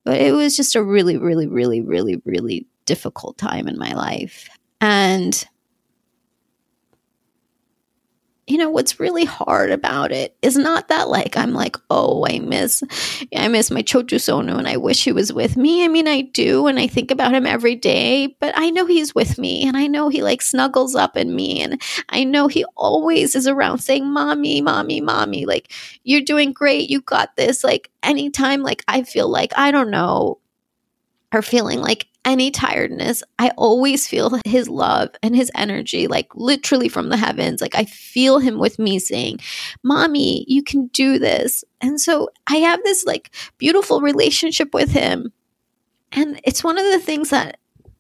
But 0.05 0.21
it 0.21 0.33
was 0.33 0.57
just 0.57 0.77
a 0.77 0.83
really, 0.83 1.17
really, 1.17 1.47
really, 1.47 1.81
really, 1.81 2.21
really 2.27 2.67
difficult 2.85 3.39
time 3.39 3.67
in 3.67 3.79
my 3.79 3.93
life. 3.93 4.49
And 4.81 5.43
you 8.51 8.59
know 8.59 8.69
what's 8.69 8.99
really 8.99 9.25
hard 9.25 9.71
about 9.71 10.11
it 10.11 10.37
is 10.43 10.57
not 10.57 10.89
that 10.89 11.09
like 11.09 11.37
i'm 11.37 11.53
like 11.53 11.77
oh 11.89 12.27
i 12.27 12.41
miss 12.41 12.83
i 13.37 13.47
miss 13.47 13.71
my 13.71 13.81
Chotu 13.81 14.17
Sonu 14.17 14.59
and 14.59 14.67
i 14.67 14.77
wish 14.77 15.05
he 15.05 15.13
was 15.13 15.33
with 15.33 15.57
me. 15.57 15.85
I 15.85 15.89
mean 15.89 16.09
i 16.09 16.23
do 16.23 16.67
and 16.67 16.79
i 16.79 16.89
think 16.89 17.13
about 17.13 17.33
him 17.33 17.47
every 17.47 17.77
day 17.77 18.37
but 18.41 18.53
i 18.57 18.71
know 18.71 18.87
he's 18.87 19.15
with 19.15 19.39
me 19.39 19.67
and 19.67 19.77
i 19.77 19.87
know 19.87 20.09
he 20.09 20.23
like 20.23 20.43
snuggles 20.43 20.97
up 20.97 21.17
in 21.17 21.35
me 21.35 21.63
and 21.63 21.81
i 22.09 22.25
know 22.25 22.49
he 22.49 22.65
always 22.77 23.37
is 23.37 23.47
around 23.47 23.79
saying 23.79 24.11
mommy 24.11 24.61
mommy 24.61 25.01
mommy 25.01 25.47
like 25.47 25.73
you're 26.03 26.21
doing 26.21 26.53
great 26.53 26.91
you 26.91 27.01
got 27.01 27.37
this 27.37 27.63
like 27.63 27.89
anytime 28.03 28.63
like 28.63 28.83
i 28.89 29.03
feel 29.05 29.29
like 29.29 29.53
i 29.57 29.71
don't 29.71 29.91
know 29.91 30.41
or 31.33 31.43
feeling 31.43 31.81
like 31.81 32.07
any 32.25 32.51
tiredness, 32.51 33.23
I 33.39 33.51
always 33.57 34.07
feel 34.07 34.39
his 34.45 34.69
love 34.69 35.11
and 35.23 35.35
his 35.35 35.51
energy, 35.55 36.07
like 36.07 36.29
literally 36.35 36.89
from 36.89 37.09
the 37.09 37.17
heavens. 37.17 37.61
Like 37.61 37.75
I 37.75 37.85
feel 37.85 38.39
him 38.39 38.59
with 38.59 38.79
me 38.79 38.99
saying, 38.99 39.39
Mommy, 39.83 40.45
you 40.47 40.63
can 40.63 40.89
do 40.89 41.19
this. 41.19 41.65
And 41.81 42.01
so 42.01 42.29
I 42.47 42.57
have 42.57 42.83
this 42.83 43.05
like 43.05 43.31
beautiful 43.59 44.01
relationship 44.01 44.75
with 44.75 44.91
him. 44.91 45.33
And 46.13 46.41
it's 46.45 46.65
one 46.65 46.79
of 46.79 46.85
the 46.85 46.99
things 46.99 47.31
that 47.31 47.59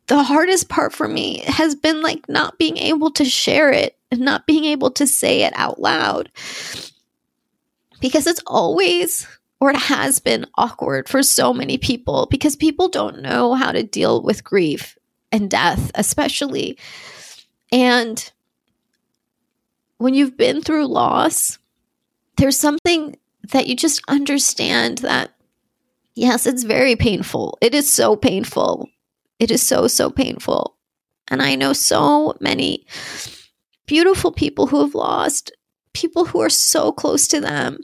the 0.08 0.22
hardest 0.22 0.68
part 0.68 0.92
for 0.92 1.06
me 1.06 1.38
has 1.46 1.74
been 1.76 2.02
like 2.02 2.28
not 2.28 2.58
being 2.58 2.76
able 2.76 3.12
to 3.12 3.24
share 3.24 3.70
it 3.70 3.96
and 4.10 4.20
not 4.20 4.46
being 4.46 4.64
able 4.64 4.90
to 4.90 5.06
say 5.06 5.42
it 5.42 5.52
out 5.54 5.80
loud. 5.80 6.30
Because 8.00 8.26
it's 8.26 8.42
always 8.46 9.26
or 9.60 9.70
it 9.70 9.76
has 9.76 10.18
been 10.18 10.46
awkward 10.56 11.08
for 11.08 11.22
so 11.22 11.52
many 11.52 11.76
people 11.76 12.26
because 12.30 12.56
people 12.56 12.88
don't 12.88 13.20
know 13.20 13.54
how 13.54 13.70
to 13.70 13.82
deal 13.82 14.22
with 14.22 14.42
grief 14.42 14.96
and 15.30 15.50
death, 15.50 15.90
especially. 15.94 16.78
And 17.70 18.32
when 19.98 20.14
you've 20.14 20.36
been 20.36 20.62
through 20.62 20.86
loss, 20.86 21.58
there's 22.38 22.58
something 22.58 23.16
that 23.52 23.66
you 23.66 23.76
just 23.76 24.02
understand 24.08 24.98
that, 24.98 25.34
yes, 26.14 26.46
it's 26.46 26.64
very 26.64 26.96
painful. 26.96 27.58
It 27.60 27.74
is 27.74 27.88
so 27.88 28.16
painful. 28.16 28.88
It 29.38 29.50
is 29.50 29.62
so, 29.62 29.86
so 29.88 30.10
painful. 30.10 30.76
And 31.28 31.42
I 31.42 31.54
know 31.54 31.74
so 31.74 32.34
many 32.40 32.86
beautiful 33.86 34.32
people 34.32 34.66
who 34.66 34.80
have 34.80 34.94
lost 34.94 35.52
people 35.92 36.24
who 36.24 36.40
are 36.40 36.50
so 36.50 36.92
close 36.92 37.26
to 37.28 37.40
them 37.40 37.78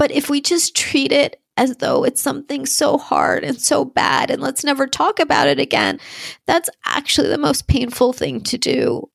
but 0.00 0.10
if 0.10 0.30
we 0.30 0.40
just 0.40 0.74
treat 0.74 1.12
it 1.12 1.42
as 1.58 1.76
though 1.76 2.04
it's 2.04 2.22
something 2.22 2.64
so 2.64 2.96
hard 2.96 3.44
and 3.44 3.60
so 3.60 3.84
bad 3.84 4.30
and 4.30 4.40
let's 4.40 4.64
never 4.64 4.86
talk 4.86 5.20
about 5.20 5.46
it 5.46 5.60
again, 5.60 6.00
that's 6.46 6.70
actually 6.86 7.28
the 7.28 7.36
most 7.36 7.68
painful 7.68 8.14
thing 8.14 8.40
to 8.40 8.56
do. 8.56 9.10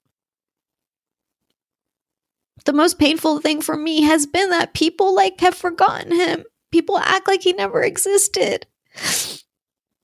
The 2.66 2.74
most 2.74 3.00
painful 3.00 3.40
thing 3.40 3.64
for 3.64 3.76
me 3.76 4.04
has 4.04 4.28
been 4.28 4.52
that 4.52 4.76
people 4.76 5.16
like 5.16 5.40
have 5.40 5.56
forgotten 5.56 6.14
him. 6.14 6.44
People 6.72 7.00
act 7.00 7.28
like 7.28 7.42
he 7.42 7.52
never 7.52 7.82
existed. 7.82 8.68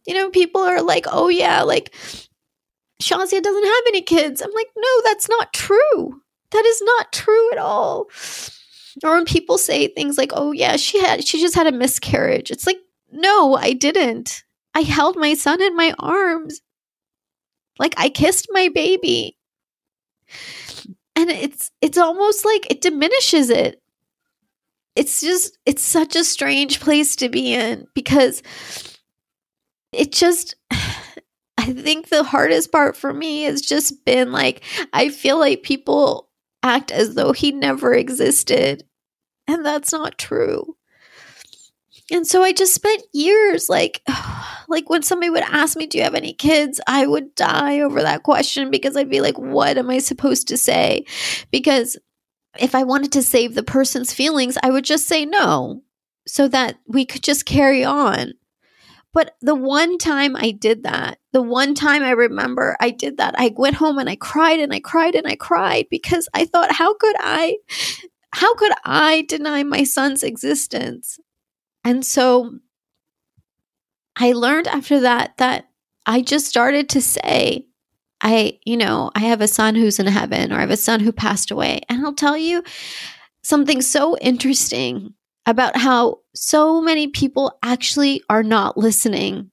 You 0.07 0.15
know, 0.15 0.31
people 0.31 0.61
are 0.61 0.81
like, 0.81 1.05
oh 1.11 1.29
yeah, 1.29 1.61
like 1.61 1.93
Shazia 3.03 3.39
doesn't 3.39 3.65
have 3.65 3.83
any 3.87 4.01
kids. 4.01 4.41
I'm 4.41 4.51
like, 4.51 4.69
no, 4.75 5.01
that's 5.03 5.29
not 5.29 5.53
true. 5.53 6.23
That 6.49 6.65
is 6.65 6.81
not 6.81 7.13
true 7.13 7.51
at 7.51 7.59
all. 7.59 8.07
Or 9.03 9.11
when 9.15 9.25
people 9.25 9.57
say 9.57 9.87
things 9.87 10.17
like, 10.17 10.31
"Oh 10.33 10.51
yeah, 10.51 10.77
she 10.77 10.99
had 11.01 11.25
she 11.25 11.39
just 11.39 11.55
had 11.55 11.67
a 11.67 11.71
miscarriage." 11.71 12.51
It's 12.51 12.67
like, 12.67 12.79
"No, 13.11 13.55
I 13.55 13.73
didn't. 13.73 14.43
I 14.73 14.81
held 14.81 15.17
my 15.17 15.33
son 15.33 15.61
in 15.61 15.75
my 15.75 15.93
arms. 15.99 16.61
Like 17.79 17.93
I 17.97 18.09
kissed 18.09 18.47
my 18.51 18.69
baby." 18.69 19.37
And 21.15 21.29
it's 21.29 21.71
it's 21.81 21.97
almost 21.97 22.45
like 22.45 22.69
it 22.71 22.81
diminishes 22.81 23.49
it. 23.49 23.81
It's 24.95 25.21
just 25.21 25.57
it's 25.65 25.83
such 25.83 26.15
a 26.15 26.23
strange 26.23 26.79
place 26.79 27.15
to 27.17 27.29
be 27.29 27.53
in 27.53 27.87
because 27.93 28.43
it 29.93 30.11
just 30.11 30.55
I 31.57 31.73
think 31.73 32.09
the 32.09 32.23
hardest 32.23 32.71
part 32.71 32.97
for 32.97 33.13
me 33.13 33.43
has 33.43 33.61
just 33.61 34.03
been 34.05 34.31
like 34.31 34.63
I 34.93 35.09
feel 35.09 35.39
like 35.39 35.63
people 35.63 36.30
act 36.63 36.91
as 36.91 37.15
though 37.15 37.31
he 37.31 37.51
never 37.51 37.93
existed. 37.93 38.83
And 39.47 39.65
that's 39.65 39.91
not 39.91 40.17
true. 40.17 40.75
And 42.11 42.27
so 42.27 42.43
I 42.43 42.51
just 42.51 42.73
spent 42.73 43.03
years 43.13 43.69
like 43.69 44.01
like 44.67 44.89
when 44.89 45.01
somebody 45.01 45.29
would 45.29 45.43
ask 45.43 45.77
me, 45.77 45.87
"Do 45.87 45.97
you 45.97 46.03
have 46.03 46.15
any 46.15 46.33
kids?" 46.33 46.79
I 46.87 47.07
would 47.07 47.33
die 47.35 47.79
over 47.79 48.01
that 48.01 48.23
question 48.23 48.69
because 48.69 48.97
I'd 48.97 49.09
be 49.09 49.21
like, 49.21 49.37
"What 49.37 49.77
am 49.77 49.89
I 49.89 49.99
supposed 49.99 50.47
to 50.49 50.57
say?" 50.57 51.05
Because 51.51 51.97
if 52.59 52.75
I 52.75 52.83
wanted 52.83 53.13
to 53.13 53.23
save 53.23 53.55
the 53.55 53.63
person's 53.63 54.13
feelings, 54.13 54.57
I 54.61 54.71
would 54.71 54.83
just 54.83 55.07
say 55.07 55.25
no 55.25 55.83
so 56.27 56.47
that 56.49 56.77
we 56.87 57.05
could 57.05 57.23
just 57.23 57.45
carry 57.45 57.83
on. 57.83 58.33
But 59.13 59.35
the 59.41 59.55
one 59.55 59.97
time 59.97 60.35
I 60.35 60.51
did 60.51 60.83
that, 60.83 61.19
the 61.33 61.41
one 61.41 61.75
time 61.75 62.01
I 62.01 62.11
remember 62.11 62.77
I 62.79 62.91
did 62.91 63.17
that, 63.17 63.35
I 63.37 63.53
went 63.55 63.75
home 63.75 63.97
and 63.97 64.09
I 64.09 64.15
cried 64.15 64.59
and 64.59 64.73
I 64.73 64.79
cried 64.79 65.15
and 65.15 65.27
I 65.27 65.35
cried 65.35 65.87
because 65.89 66.29
I 66.33 66.45
thought, 66.45 66.71
how 66.71 66.93
could 66.93 67.15
I, 67.19 67.57
how 68.33 68.55
could 68.55 68.71
I 68.85 69.25
deny 69.27 69.63
my 69.63 69.83
son's 69.83 70.23
existence? 70.23 71.19
And 71.83 72.05
so 72.05 72.59
I 74.15 74.31
learned 74.31 74.67
after 74.67 75.01
that 75.01 75.37
that 75.37 75.69
I 76.05 76.21
just 76.21 76.47
started 76.47 76.87
to 76.89 77.01
say, 77.01 77.65
I, 78.21 78.59
you 78.65 78.77
know, 78.77 79.11
I 79.15 79.21
have 79.21 79.41
a 79.41 79.47
son 79.47 79.75
who's 79.75 79.99
in 79.99 80.07
heaven 80.07 80.53
or 80.53 80.57
I 80.57 80.61
have 80.61 80.71
a 80.71 80.77
son 80.77 80.99
who 80.99 81.11
passed 81.11 81.51
away. 81.51 81.81
And 81.89 82.05
I'll 82.05 82.13
tell 82.13 82.37
you 82.37 82.63
something 83.43 83.81
so 83.81 84.17
interesting 84.19 85.15
about 85.45 85.75
how 85.75 86.19
so 86.35 86.81
many 86.81 87.07
people 87.07 87.57
actually 87.63 88.21
are 88.29 88.43
not 88.43 88.77
listening, 88.77 89.51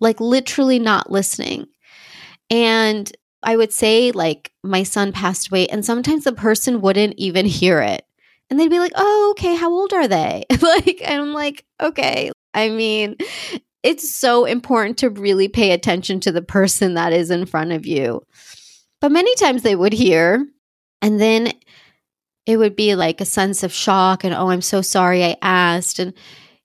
like 0.00 0.20
literally 0.20 0.78
not 0.78 1.10
listening. 1.10 1.66
And 2.50 3.10
I 3.42 3.56
would 3.56 3.72
say, 3.72 4.12
like, 4.12 4.52
my 4.62 4.82
son 4.82 5.12
passed 5.12 5.48
away, 5.48 5.66
and 5.68 5.84
sometimes 5.84 6.24
the 6.24 6.32
person 6.32 6.80
wouldn't 6.80 7.14
even 7.16 7.46
hear 7.46 7.80
it. 7.80 8.04
And 8.50 8.60
they'd 8.60 8.68
be 8.68 8.78
like, 8.78 8.92
oh, 8.94 9.28
okay, 9.32 9.54
how 9.54 9.70
old 9.70 9.92
are 9.92 10.06
they? 10.06 10.44
like, 10.60 11.00
and 11.02 11.22
I'm 11.22 11.32
like, 11.32 11.64
okay. 11.80 12.30
I 12.54 12.68
mean, 12.68 13.16
it's 13.82 14.14
so 14.14 14.44
important 14.44 14.98
to 14.98 15.10
really 15.10 15.48
pay 15.48 15.72
attention 15.72 16.20
to 16.20 16.32
the 16.32 16.42
person 16.42 16.94
that 16.94 17.12
is 17.12 17.30
in 17.30 17.46
front 17.46 17.72
of 17.72 17.86
you. 17.86 18.22
But 19.00 19.10
many 19.10 19.34
times 19.36 19.62
they 19.62 19.74
would 19.74 19.92
hear, 19.92 20.46
and 21.00 21.20
then 21.20 21.52
it 22.46 22.56
would 22.56 22.76
be 22.76 22.94
like 22.94 23.20
a 23.20 23.26
sense 23.26 23.62
of 23.62 23.72
shock 23.72 24.24
and, 24.24 24.34
oh, 24.34 24.50
I'm 24.50 24.62
so 24.62 24.82
sorry 24.82 25.24
I 25.24 25.36
asked. 25.42 25.98
And, 25.98 26.12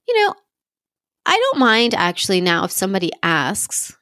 you 0.08 0.26
know, 0.26 0.34
I 1.26 1.38
don't 1.38 1.60
mind 1.60 1.94
actually 1.94 2.42
now 2.42 2.64
if 2.64 2.72
somebody 2.72 3.12
asks, 3.22 3.96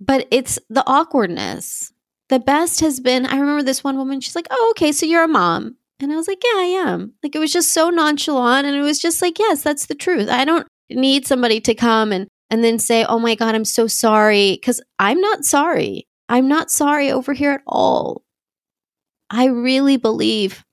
but 0.00 0.28
it's 0.30 0.58
the 0.68 0.84
awkwardness. 0.86 1.92
The 2.28 2.38
best 2.38 2.80
has 2.80 3.00
been, 3.00 3.26
I 3.26 3.38
remember 3.38 3.62
this 3.62 3.82
one 3.82 3.96
woman, 3.96 4.20
she's 4.20 4.36
like, 4.36 4.46
oh, 4.50 4.72
okay, 4.76 4.92
so 4.92 5.06
you're 5.06 5.24
a 5.24 5.28
mom. 5.28 5.76
And 5.98 6.12
I 6.12 6.16
was 6.16 6.28
like, 6.28 6.42
yeah, 6.44 6.60
I 6.60 6.84
am. 6.86 7.14
Like, 7.22 7.34
it 7.34 7.40
was 7.40 7.52
just 7.52 7.72
so 7.72 7.90
nonchalant. 7.90 8.66
And 8.66 8.76
it 8.76 8.82
was 8.82 9.00
just 9.00 9.20
like, 9.20 9.38
yes, 9.38 9.62
that's 9.62 9.86
the 9.86 9.94
truth. 9.94 10.28
I 10.28 10.44
don't 10.44 10.66
need 10.88 11.26
somebody 11.26 11.60
to 11.62 11.74
come 11.74 12.12
and, 12.12 12.28
and 12.50 12.64
then 12.64 12.78
say, 12.78 13.04
oh 13.04 13.18
my 13.18 13.34
God, 13.34 13.54
I'm 13.54 13.64
so 13.64 13.86
sorry. 13.86 14.58
Cause 14.64 14.80
I'm 14.98 15.20
not 15.20 15.44
sorry. 15.44 16.06
I'm 16.28 16.48
not 16.48 16.70
sorry 16.70 17.10
over 17.10 17.32
here 17.32 17.52
at 17.52 17.62
all. 17.66 18.22
I 19.30 19.46
really 19.46 19.96
believe 19.96 20.64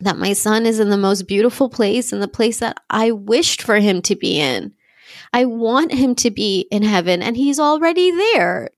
that 0.00 0.18
my 0.18 0.32
son 0.32 0.66
is 0.66 0.78
in 0.78 0.90
the 0.90 0.96
most 0.96 1.26
beautiful 1.26 1.68
place 1.68 2.12
and 2.12 2.22
the 2.22 2.28
place 2.28 2.60
that 2.60 2.78
I 2.88 3.10
wished 3.10 3.62
for 3.62 3.76
him 3.76 4.00
to 4.02 4.16
be 4.16 4.40
in. 4.40 4.74
I 5.32 5.44
want 5.44 5.92
him 5.92 6.14
to 6.16 6.30
be 6.30 6.68
in 6.70 6.82
heaven 6.82 7.22
and 7.22 7.36
he's 7.36 7.58
already 7.58 8.10
there. 8.10 8.70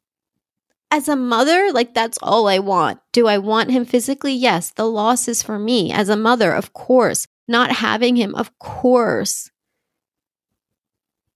As 0.91 1.09
a 1.09 1.17
mother, 1.17 1.73
like 1.73 1.95
that's 1.95 2.19
all 2.23 2.49
I 2.49 2.61
want. 2.61 3.01
Do 3.13 3.27
I 3.27 3.39
want 3.39 3.71
him 3.71 3.85
physically? 3.85 4.33
Yes. 4.33 4.71
The 4.71 4.87
loss 4.87 5.29
is 5.29 5.43
for 5.43 5.59
me. 5.59 5.93
As 5.93 6.09
a 6.09 6.17
mother, 6.17 6.53
of 6.53 6.73
course. 6.73 7.27
Not 7.49 7.73
having 7.73 8.17
him, 8.17 8.35
of 8.35 8.57
course. 8.59 9.51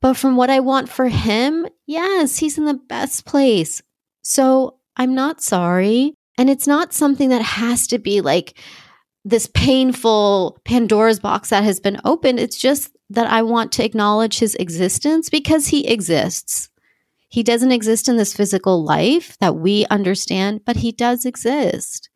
But 0.00 0.14
from 0.14 0.36
what 0.36 0.50
I 0.50 0.60
want 0.60 0.88
for 0.88 1.08
him, 1.08 1.66
yes, 1.86 2.38
he's 2.38 2.56
in 2.56 2.64
the 2.64 2.74
best 2.74 3.26
place. 3.26 3.82
So 4.22 4.78
I'm 4.96 5.14
not 5.14 5.42
sorry. 5.42 6.14
And 6.40 6.48
it's 6.48 6.66
not 6.66 6.94
something 6.94 7.28
that 7.28 7.42
has 7.42 7.86
to 7.88 7.98
be 7.98 8.22
like 8.22 8.58
this 9.26 9.46
painful 9.52 10.58
Pandora's 10.64 11.20
box 11.20 11.50
that 11.50 11.64
has 11.64 11.80
been 11.80 12.00
opened. 12.02 12.40
It's 12.40 12.56
just 12.56 12.96
that 13.10 13.30
I 13.30 13.42
want 13.42 13.72
to 13.72 13.84
acknowledge 13.84 14.38
his 14.38 14.54
existence 14.54 15.28
because 15.28 15.66
he 15.66 15.86
exists. 15.86 16.70
He 17.28 17.42
doesn't 17.42 17.72
exist 17.72 18.08
in 18.08 18.16
this 18.16 18.32
physical 18.32 18.82
life 18.82 19.36
that 19.40 19.56
we 19.56 19.84
understand, 19.90 20.62
but 20.64 20.76
he 20.76 20.92
does 20.92 21.26
exist. 21.26 22.08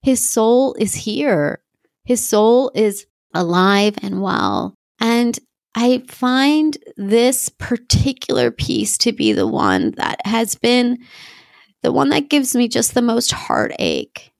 His 0.00 0.24
soul 0.24 0.76
is 0.78 0.94
here. 0.94 1.60
His 2.04 2.24
soul 2.24 2.70
is 2.76 3.04
alive 3.34 3.98
and 4.00 4.22
well. 4.22 4.76
And 5.00 5.36
I 5.74 6.04
find 6.06 6.78
this 6.96 7.48
particular 7.48 8.52
piece 8.52 8.96
to 8.98 9.10
be 9.10 9.32
the 9.32 9.48
one 9.48 9.90
that 9.96 10.24
has 10.24 10.54
been 10.54 10.98
the 11.82 11.92
one 11.92 12.10
that 12.10 12.30
gives 12.30 12.54
me 12.54 12.68
just 12.68 12.94
the 12.94 13.02
most 13.02 13.32
heartache. 13.32 14.32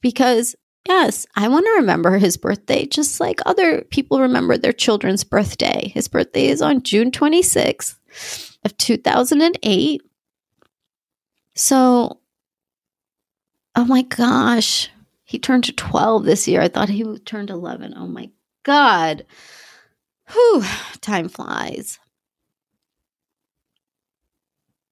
Because, 0.00 0.54
yes, 0.86 1.26
I 1.36 1.48
want 1.48 1.66
to 1.66 1.72
remember 1.72 2.18
his 2.18 2.36
birthday 2.36 2.86
just 2.86 3.20
like 3.20 3.40
other 3.46 3.82
people 3.82 4.20
remember 4.20 4.56
their 4.56 4.72
children's 4.72 5.24
birthday. 5.24 5.88
His 5.88 6.08
birthday 6.08 6.46
is 6.46 6.62
on 6.62 6.82
June 6.82 7.10
26th 7.10 7.96
of 8.64 8.76
2008. 8.76 10.02
So, 11.54 12.20
oh 13.74 13.84
my 13.84 14.02
gosh, 14.02 14.88
he 15.24 15.38
turned 15.38 15.76
12 15.76 16.24
this 16.24 16.46
year. 16.46 16.60
I 16.62 16.68
thought 16.68 16.88
he 16.88 17.18
turned 17.18 17.50
11. 17.50 17.94
Oh 17.96 18.06
my 18.06 18.30
God. 18.62 19.26
Whew, 20.30 20.62
time 21.00 21.28
flies. 21.28 21.98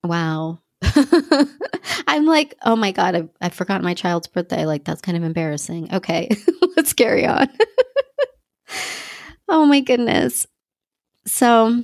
Wow. 0.02 0.60
I'm 2.06 2.26
like, 2.26 2.54
oh 2.62 2.76
my 2.76 2.92
God, 2.92 3.14
I've, 3.14 3.28
I 3.40 3.48
forgot 3.48 3.82
my 3.82 3.94
child's 3.94 4.26
birthday. 4.26 4.66
Like, 4.66 4.84
that's 4.84 5.00
kind 5.00 5.16
of 5.16 5.24
embarrassing. 5.24 5.92
Okay, 5.94 6.30
let's 6.76 6.92
carry 6.92 7.26
on. 7.26 7.48
oh 9.48 9.66
my 9.66 9.80
goodness. 9.80 10.46
So, 11.26 11.82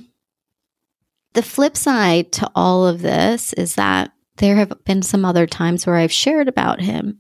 the 1.35 1.43
flip 1.43 1.77
side 1.77 2.33
to 2.33 2.51
all 2.55 2.87
of 2.87 3.01
this 3.03 3.53
is 3.55 3.77
that 3.77 4.13
there 4.37 4.57
have 4.57 4.73
been 4.85 5.03
some 5.03 5.25
other 5.25 5.47
times 5.47 5.87
where 5.87 5.97
I've 5.97 6.13
shared 6.13 6.49
about 6.49 6.81
him. 6.81 7.19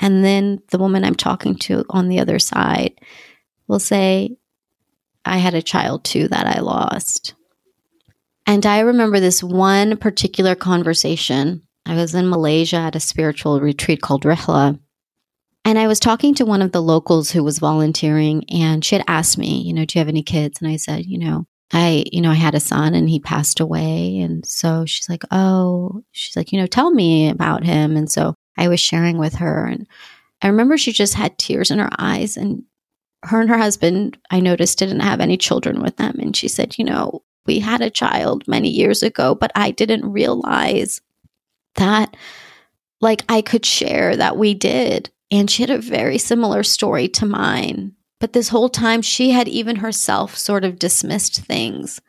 And 0.00 0.24
then 0.24 0.60
the 0.70 0.78
woman 0.78 1.04
I'm 1.04 1.14
talking 1.14 1.56
to 1.60 1.84
on 1.88 2.08
the 2.08 2.18
other 2.18 2.38
side 2.38 3.00
will 3.68 3.78
say, 3.78 4.36
I 5.24 5.38
had 5.38 5.54
a 5.54 5.62
child 5.62 6.04
too 6.04 6.28
that 6.28 6.46
I 6.46 6.60
lost. 6.60 7.34
And 8.46 8.66
I 8.66 8.80
remember 8.80 9.20
this 9.20 9.42
one 9.42 9.96
particular 9.96 10.54
conversation. 10.54 11.62
I 11.86 11.94
was 11.94 12.14
in 12.14 12.28
Malaysia 12.28 12.76
at 12.76 12.96
a 12.96 13.00
spiritual 13.00 13.60
retreat 13.60 14.02
called 14.02 14.24
Rihla. 14.24 14.78
And 15.64 15.78
I 15.78 15.86
was 15.86 15.98
talking 15.98 16.34
to 16.34 16.44
one 16.44 16.60
of 16.60 16.72
the 16.72 16.82
locals 16.82 17.30
who 17.30 17.42
was 17.42 17.58
volunteering, 17.58 18.44
and 18.50 18.84
she 18.84 18.96
had 18.96 19.04
asked 19.08 19.38
me, 19.38 19.62
you 19.62 19.72
know, 19.72 19.86
do 19.86 19.98
you 19.98 20.00
have 20.00 20.08
any 20.08 20.22
kids? 20.22 20.60
And 20.60 20.70
I 20.70 20.76
said, 20.76 21.06
you 21.06 21.18
know, 21.18 21.46
I, 21.72 22.04
you 22.12 22.20
know, 22.20 22.30
I 22.30 22.34
had 22.34 22.54
a 22.54 22.60
son 22.60 22.94
and 22.94 23.08
he 23.08 23.18
passed 23.18 23.60
away. 23.60 24.18
And 24.18 24.46
so 24.46 24.84
she's 24.84 25.08
like, 25.08 25.22
oh, 25.30 26.02
she's 26.12 26.36
like, 26.36 26.52
you 26.52 26.60
know, 26.60 26.66
tell 26.66 26.90
me 26.90 27.28
about 27.28 27.64
him. 27.64 27.96
And 27.96 28.10
so 28.10 28.34
I 28.58 28.68
was 28.68 28.78
sharing 28.78 29.18
with 29.18 29.34
her. 29.36 29.66
And 29.66 29.86
I 30.42 30.48
remember 30.48 30.76
she 30.76 30.92
just 30.92 31.14
had 31.14 31.38
tears 31.38 31.70
in 31.70 31.78
her 31.78 31.90
eyes. 31.98 32.36
And 32.36 32.62
her 33.24 33.40
and 33.40 33.48
her 33.48 33.58
husband, 33.58 34.18
I 34.30 34.40
noticed, 34.40 34.78
didn't 34.78 35.00
have 35.00 35.20
any 35.20 35.36
children 35.36 35.82
with 35.82 35.96
them. 35.96 36.16
And 36.20 36.36
she 36.36 36.46
said, 36.46 36.78
You 36.78 36.84
know, 36.84 37.23
we 37.46 37.58
had 37.58 37.80
a 37.80 37.90
child 37.90 38.46
many 38.48 38.68
years 38.68 39.02
ago, 39.02 39.34
but 39.34 39.52
I 39.54 39.70
didn't 39.70 40.10
realize 40.10 41.00
that, 41.76 42.16
like, 43.00 43.22
I 43.28 43.42
could 43.42 43.66
share 43.66 44.16
that 44.16 44.36
we 44.36 44.54
did. 44.54 45.10
And 45.30 45.50
she 45.50 45.62
had 45.62 45.70
a 45.70 45.78
very 45.78 46.18
similar 46.18 46.62
story 46.62 47.08
to 47.08 47.26
mine. 47.26 47.92
But 48.20 48.32
this 48.32 48.48
whole 48.48 48.68
time, 48.68 49.02
she 49.02 49.30
had 49.30 49.48
even 49.48 49.76
herself 49.76 50.36
sort 50.36 50.64
of 50.64 50.78
dismissed 50.78 51.40
things. 51.40 52.00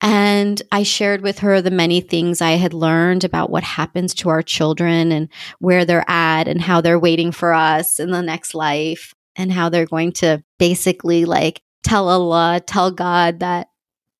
And 0.00 0.60
I 0.70 0.82
shared 0.82 1.22
with 1.22 1.38
her 1.40 1.60
the 1.60 1.70
many 1.70 2.00
things 2.00 2.40
I 2.40 2.52
had 2.52 2.74
learned 2.74 3.24
about 3.24 3.50
what 3.50 3.64
happens 3.64 4.14
to 4.14 4.28
our 4.28 4.42
children 4.42 5.12
and 5.12 5.28
where 5.60 5.84
they're 5.84 6.08
at 6.08 6.46
and 6.46 6.60
how 6.60 6.80
they're 6.80 6.98
waiting 6.98 7.32
for 7.32 7.52
us 7.54 7.98
in 7.98 8.10
the 8.10 8.22
next 8.22 8.54
life 8.54 9.14
and 9.34 9.50
how 9.50 9.68
they're 9.68 9.86
going 9.86 10.12
to 10.12 10.42
basically 10.58 11.24
like 11.24 11.62
tell 11.82 12.08
Allah, 12.08 12.60
tell 12.64 12.90
God 12.90 13.40
that 13.40 13.68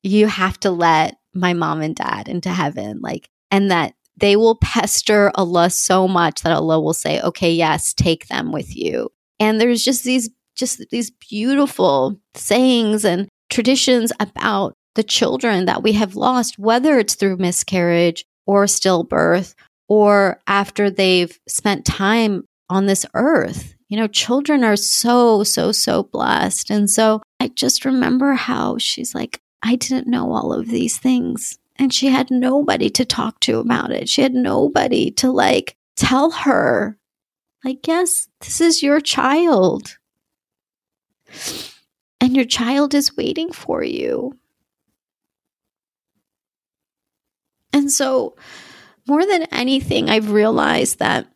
you 0.05 0.27
have 0.27 0.61
to 0.61 0.71
let 0.71 1.17
my 1.35 1.53
mom 1.53 1.81
and 1.81 1.97
dad 1.97 2.29
into 2.29 2.51
heaven. 2.51 3.01
Like, 3.01 3.29
and 3.51 3.71
that 3.71 3.95
they 4.17 4.37
will 4.37 4.57
pester 4.57 5.33
Allah 5.35 5.71
so 5.71 6.07
much 6.07 6.43
that 6.43 6.53
Allah 6.53 6.81
will 6.81 6.95
say, 6.95 7.21
okay, 7.21 7.53
yes, 7.53 7.93
take 7.93 8.29
them 8.29 8.53
with 8.53 8.77
you. 8.77 9.11
And 9.41 9.61
there's 9.61 9.83
just 9.83 10.05
these, 10.05 10.31
just 10.55 10.85
these 10.91 11.11
beautiful 11.11 12.21
sayings 12.35 13.05
and 13.05 13.29
traditions 13.51 14.13
about 14.21 14.75
the 14.95 15.03
children 15.03 15.65
that 15.65 15.83
we 15.83 15.93
have 15.95 16.15
lost, 16.15 16.59
whether 16.59 16.99
it's 16.99 17.15
through 17.15 17.39
miscarriage 17.39 18.25
or 18.47 18.67
stillbirth 18.67 19.55
or 19.89 20.41
after 20.47 20.91
they've 20.91 21.39
spent 21.49 21.85
time 21.85 22.45
on 22.71 22.87
this 22.87 23.05
earth. 23.15 23.75
You 23.89 23.97
know, 23.99 24.07
children 24.07 24.65
are 24.65 24.77
so, 24.77 25.45
so, 25.45 25.73
so 25.73 26.05
blessed. 26.05 26.71
And 26.71 26.89
so 26.89 27.23
I 27.41 27.49
just 27.49 27.85
remember 27.85 28.35
how 28.35 28.79
she's 28.79 29.15
like, 29.15 29.41
I 29.65 29.77
didn't 29.77 30.07
know 30.07 30.31
all 30.33 30.53
of 30.53 30.69
these 30.69 30.99
things. 30.99 31.59
And 31.77 31.93
she 31.93 32.09
had 32.09 32.31
nobody 32.31 32.91
to 32.91 33.05
talk 33.05 33.41
to 33.41 33.59
about 33.59 33.91
it. 33.91 34.09
She 34.09 34.23
had 34.23 34.35
nobody 34.35 35.11
to 35.13 35.33
like 35.33 35.77
tell 35.97 36.31
her, 36.31 36.99
like, 37.65 37.87
yes, 37.87 38.29
this 38.41 38.61
is 38.61 38.83
your 38.83 39.01
child. 39.01 39.97
And 42.21 42.37
your 42.37 42.45
child 42.45 42.95
is 42.95 43.17
waiting 43.17 43.53
for 43.53 43.83
you. 43.83 44.39
And 47.73 47.91
so, 47.91 48.37
more 49.09 49.27
than 49.27 49.45
anything, 49.45 50.09
I've 50.09 50.31
realized 50.31 51.01
that 51.01 51.27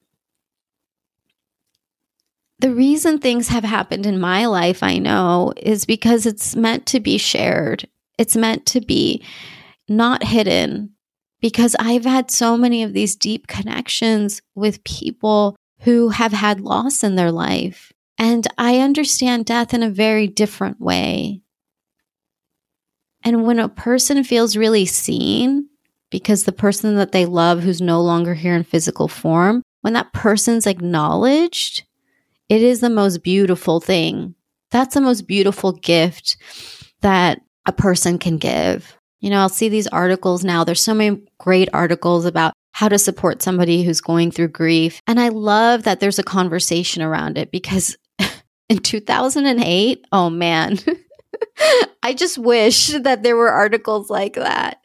the 2.60 2.74
reason 2.74 3.18
things 3.18 3.48
have 3.48 3.64
happened 3.64 4.06
in 4.06 4.20
my 4.20 4.46
life, 4.46 4.82
I 4.82 4.98
know, 4.98 5.52
is 5.56 5.84
because 5.84 6.26
it's 6.26 6.54
meant 6.54 6.86
to 6.86 7.00
be 7.00 7.18
shared. 7.18 7.88
It's 8.18 8.36
meant 8.36 8.66
to 8.66 8.80
be 8.80 9.24
not 9.88 10.24
hidden 10.24 10.90
because 11.40 11.76
I've 11.78 12.04
had 12.04 12.30
so 12.30 12.56
many 12.56 12.82
of 12.82 12.92
these 12.92 13.16
deep 13.16 13.46
connections 13.46 14.42
with 14.54 14.84
people 14.84 15.56
who 15.80 16.08
have 16.08 16.32
had 16.32 16.60
loss 16.60 17.04
in 17.04 17.14
their 17.14 17.30
life. 17.30 17.92
And 18.18 18.46
I 18.58 18.80
understand 18.80 19.46
death 19.46 19.72
in 19.72 19.84
a 19.84 19.90
very 19.90 20.26
different 20.26 20.80
way. 20.80 21.40
And 23.22 23.46
when 23.46 23.60
a 23.60 23.68
person 23.68 24.24
feels 24.24 24.56
really 24.56 24.86
seen 24.86 25.68
because 26.10 26.44
the 26.44 26.52
person 26.52 26.96
that 26.96 27.12
they 27.12 27.26
love 27.26 27.62
who's 27.62 27.80
no 27.80 28.00
longer 28.00 28.34
here 28.34 28.54
in 28.54 28.64
physical 28.64 29.06
form, 29.06 29.62
when 29.82 29.92
that 29.92 30.12
person's 30.12 30.66
acknowledged, 30.66 31.84
it 32.48 32.62
is 32.62 32.80
the 32.80 32.90
most 32.90 33.22
beautiful 33.22 33.80
thing. 33.80 34.34
That's 34.70 34.94
the 34.94 35.00
most 35.00 35.26
beautiful 35.26 35.72
gift 35.72 36.36
that 37.00 37.40
a 37.66 37.72
person 37.72 38.18
can 38.18 38.38
give. 38.38 38.96
You 39.20 39.30
know, 39.30 39.40
I'll 39.40 39.48
see 39.48 39.68
these 39.68 39.86
articles 39.88 40.44
now. 40.44 40.64
There's 40.64 40.82
so 40.82 40.94
many 40.94 41.22
great 41.38 41.68
articles 41.72 42.24
about 42.24 42.52
how 42.72 42.88
to 42.88 42.98
support 42.98 43.42
somebody 43.42 43.82
who's 43.82 44.00
going 44.00 44.30
through 44.30 44.48
grief. 44.48 45.00
And 45.06 45.18
I 45.18 45.28
love 45.28 45.82
that 45.82 46.00
there's 46.00 46.18
a 46.18 46.24
conversation 46.24 47.02
around 47.02 47.36
it 47.36 47.50
because 47.50 47.96
in 48.68 48.78
2008, 48.78 50.06
oh 50.12 50.30
man, 50.30 50.78
I 52.02 52.14
just 52.14 52.38
wish 52.38 52.88
that 52.88 53.22
there 53.22 53.36
were 53.36 53.50
articles 53.50 54.08
like 54.08 54.34
that. 54.34 54.80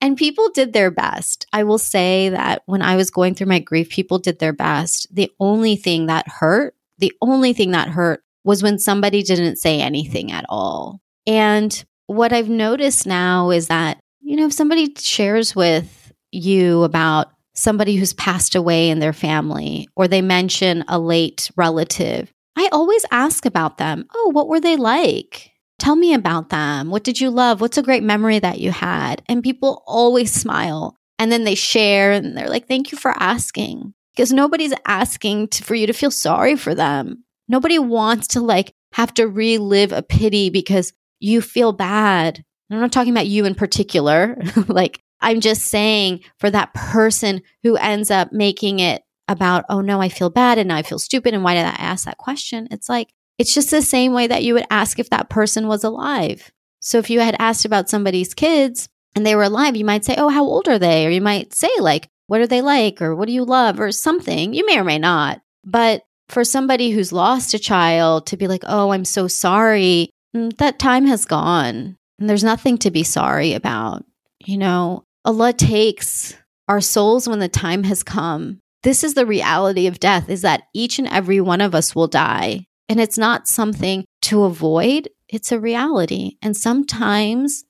And 0.00 0.16
people 0.16 0.50
did 0.50 0.72
their 0.72 0.90
best. 0.90 1.46
I 1.52 1.64
will 1.64 1.78
say 1.78 2.30
that 2.30 2.62
when 2.66 2.82
I 2.82 2.96
was 2.96 3.10
going 3.10 3.34
through 3.34 3.46
my 3.46 3.58
grief, 3.58 3.90
people 3.90 4.18
did 4.18 4.38
their 4.38 4.52
best. 4.52 5.06
The 5.14 5.30
only 5.40 5.76
thing 5.76 6.06
that 6.06 6.28
hurt 6.28 6.74
the 6.98 7.12
only 7.20 7.52
thing 7.52 7.72
that 7.72 7.88
hurt 7.88 8.22
was 8.44 8.62
when 8.62 8.78
somebody 8.78 9.22
didn't 9.22 9.56
say 9.56 9.80
anything 9.80 10.32
at 10.32 10.44
all. 10.48 11.00
And 11.26 11.84
what 12.06 12.32
I've 12.32 12.48
noticed 12.48 13.06
now 13.06 13.50
is 13.50 13.68
that, 13.68 13.98
you 14.20 14.36
know, 14.36 14.46
if 14.46 14.52
somebody 14.52 14.92
shares 14.98 15.54
with 15.54 16.12
you 16.32 16.82
about 16.82 17.28
somebody 17.54 17.96
who's 17.96 18.12
passed 18.14 18.54
away 18.54 18.90
in 18.90 18.98
their 18.98 19.12
family 19.12 19.88
or 19.96 20.08
they 20.08 20.22
mention 20.22 20.84
a 20.88 20.98
late 20.98 21.50
relative, 21.56 22.32
I 22.56 22.68
always 22.72 23.04
ask 23.10 23.46
about 23.46 23.78
them. 23.78 24.06
Oh, 24.14 24.30
what 24.32 24.48
were 24.48 24.60
they 24.60 24.76
like? 24.76 25.50
Tell 25.78 25.96
me 25.96 26.14
about 26.14 26.50
them. 26.50 26.90
What 26.90 27.04
did 27.04 27.20
you 27.20 27.30
love? 27.30 27.60
What's 27.60 27.78
a 27.78 27.82
great 27.82 28.02
memory 28.02 28.38
that 28.38 28.60
you 28.60 28.70
had? 28.70 29.22
And 29.28 29.42
people 29.42 29.82
always 29.86 30.32
smile 30.32 30.96
and 31.18 31.30
then 31.32 31.44
they 31.44 31.54
share 31.54 32.12
and 32.12 32.36
they're 32.36 32.48
like, 32.48 32.68
thank 32.68 32.92
you 32.92 32.98
for 32.98 33.10
asking. 33.18 33.94
Because 34.14 34.32
nobody's 34.32 34.74
asking 34.86 35.48
to, 35.48 35.64
for 35.64 35.74
you 35.74 35.88
to 35.88 35.92
feel 35.92 36.10
sorry 36.10 36.56
for 36.56 36.74
them. 36.74 37.24
Nobody 37.48 37.78
wants 37.78 38.28
to 38.28 38.40
like 38.40 38.72
have 38.92 39.12
to 39.14 39.26
relive 39.26 39.92
a 39.92 40.02
pity 40.02 40.50
because 40.50 40.92
you 41.24 41.40
feel 41.40 41.72
bad. 41.72 42.44
I'm 42.70 42.80
not 42.80 42.92
talking 42.92 43.12
about 43.12 43.26
you 43.26 43.44
in 43.44 43.54
particular. 43.54 44.36
like, 44.68 45.00
I'm 45.20 45.40
just 45.40 45.62
saying 45.62 46.20
for 46.38 46.50
that 46.50 46.74
person 46.74 47.42
who 47.62 47.76
ends 47.76 48.10
up 48.10 48.32
making 48.32 48.80
it 48.80 49.02
about, 49.26 49.64
oh 49.70 49.80
no, 49.80 50.00
I 50.02 50.10
feel 50.10 50.28
bad 50.28 50.58
and 50.58 50.68
now 50.68 50.76
I 50.76 50.82
feel 50.82 50.98
stupid. 50.98 51.32
And 51.32 51.42
why 51.42 51.54
did 51.54 51.64
I 51.64 51.76
ask 51.78 52.04
that 52.04 52.18
question? 52.18 52.68
It's 52.70 52.88
like, 52.88 53.08
it's 53.38 53.54
just 53.54 53.70
the 53.70 53.80
same 53.80 54.12
way 54.12 54.26
that 54.26 54.42
you 54.42 54.54
would 54.54 54.66
ask 54.70 54.98
if 54.98 55.10
that 55.10 55.30
person 55.30 55.66
was 55.66 55.82
alive. 55.82 56.52
So 56.80 56.98
if 56.98 57.08
you 57.08 57.20
had 57.20 57.36
asked 57.38 57.64
about 57.64 57.88
somebody's 57.88 58.34
kids 58.34 58.88
and 59.14 59.24
they 59.24 59.34
were 59.34 59.44
alive, 59.44 59.76
you 59.76 59.84
might 59.84 60.04
say, 60.04 60.16
oh, 60.18 60.28
how 60.28 60.44
old 60.44 60.68
are 60.68 60.78
they? 60.78 61.06
Or 61.06 61.10
you 61.10 61.22
might 61.22 61.54
say, 61.54 61.70
like, 61.78 62.08
what 62.26 62.40
are 62.40 62.46
they 62.46 62.60
like? 62.60 63.00
Or 63.00 63.14
what 63.16 63.26
do 63.26 63.32
you 63.32 63.44
love? 63.44 63.80
Or 63.80 63.92
something. 63.92 64.52
You 64.52 64.66
may 64.66 64.78
or 64.78 64.84
may 64.84 64.98
not. 64.98 65.40
But 65.64 66.02
for 66.28 66.44
somebody 66.44 66.90
who's 66.90 67.12
lost 67.12 67.54
a 67.54 67.58
child 67.58 68.26
to 68.26 68.36
be 68.36 68.46
like, 68.46 68.62
oh, 68.66 68.90
I'm 68.90 69.04
so 69.04 69.26
sorry, 69.26 70.10
Mm, 70.34 70.56
that 70.56 70.78
time 70.78 71.06
has 71.06 71.24
gone. 71.24 71.96
And 72.18 72.30
there's 72.30 72.44
nothing 72.44 72.78
to 72.78 72.90
be 72.90 73.02
sorry 73.02 73.54
about. 73.54 74.04
You 74.44 74.58
know, 74.58 75.04
Allah 75.24 75.52
takes 75.52 76.36
our 76.68 76.80
souls 76.80 77.28
when 77.28 77.38
the 77.38 77.48
time 77.48 77.84
has 77.84 78.02
come. 78.02 78.60
This 78.82 79.02
is 79.02 79.14
the 79.14 79.26
reality 79.26 79.86
of 79.86 80.00
death 80.00 80.28
is 80.28 80.42
that 80.42 80.64
each 80.74 80.98
and 80.98 81.08
every 81.08 81.40
one 81.40 81.60
of 81.60 81.74
us 81.74 81.94
will 81.94 82.06
die. 82.06 82.66
And 82.88 83.00
it's 83.00 83.16
not 83.16 83.48
something 83.48 84.04
to 84.22 84.44
avoid, 84.44 85.08
it's 85.28 85.52
a 85.52 85.58
reality. 85.58 86.36
And 86.42 86.56
sometimes 86.56 87.64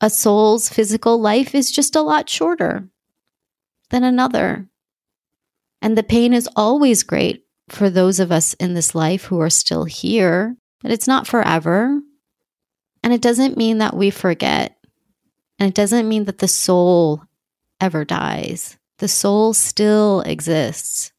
a 0.00 0.08
soul's 0.08 0.68
physical 0.68 1.20
life 1.20 1.54
is 1.54 1.70
just 1.70 1.94
a 1.94 2.02
lot 2.02 2.28
shorter 2.28 2.88
than 3.90 4.02
another. 4.02 4.66
And 5.82 5.96
the 5.96 6.02
pain 6.02 6.32
is 6.32 6.48
always 6.56 7.02
great 7.02 7.44
for 7.68 7.90
those 7.90 8.18
of 8.18 8.32
us 8.32 8.54
in 8.54 8.74
this 8.74 8.94
life 8.94 9.24
who 9.24 9.40
are 9.40 9.50
still 9.50 9.84
here, 9.84 10.56
but 10.80 10.90
it's 10.90 11.06
not 11.06 11.26
forever. 11.26 12.00
And 13.02 13.12
it 13.12 13.22
doesn't 13.22 13.56
mean 13.56 13.78
that 13.78 13.96
we 13.96 14.10
forget. 14.10 14.76
And 15.58 15.68
it 15.68 15.74
doesn't 15.74 16.08
mean 16.08 16.24
that 16.24 16.38
the 16.38 16.48
soul 16.48 17.22
ever 17.80 18.04
dies. 18.04 18.78
The 18.98 19.08
soul 19.08 19.52
still 19.54 20.22
exists. 20.22 21.12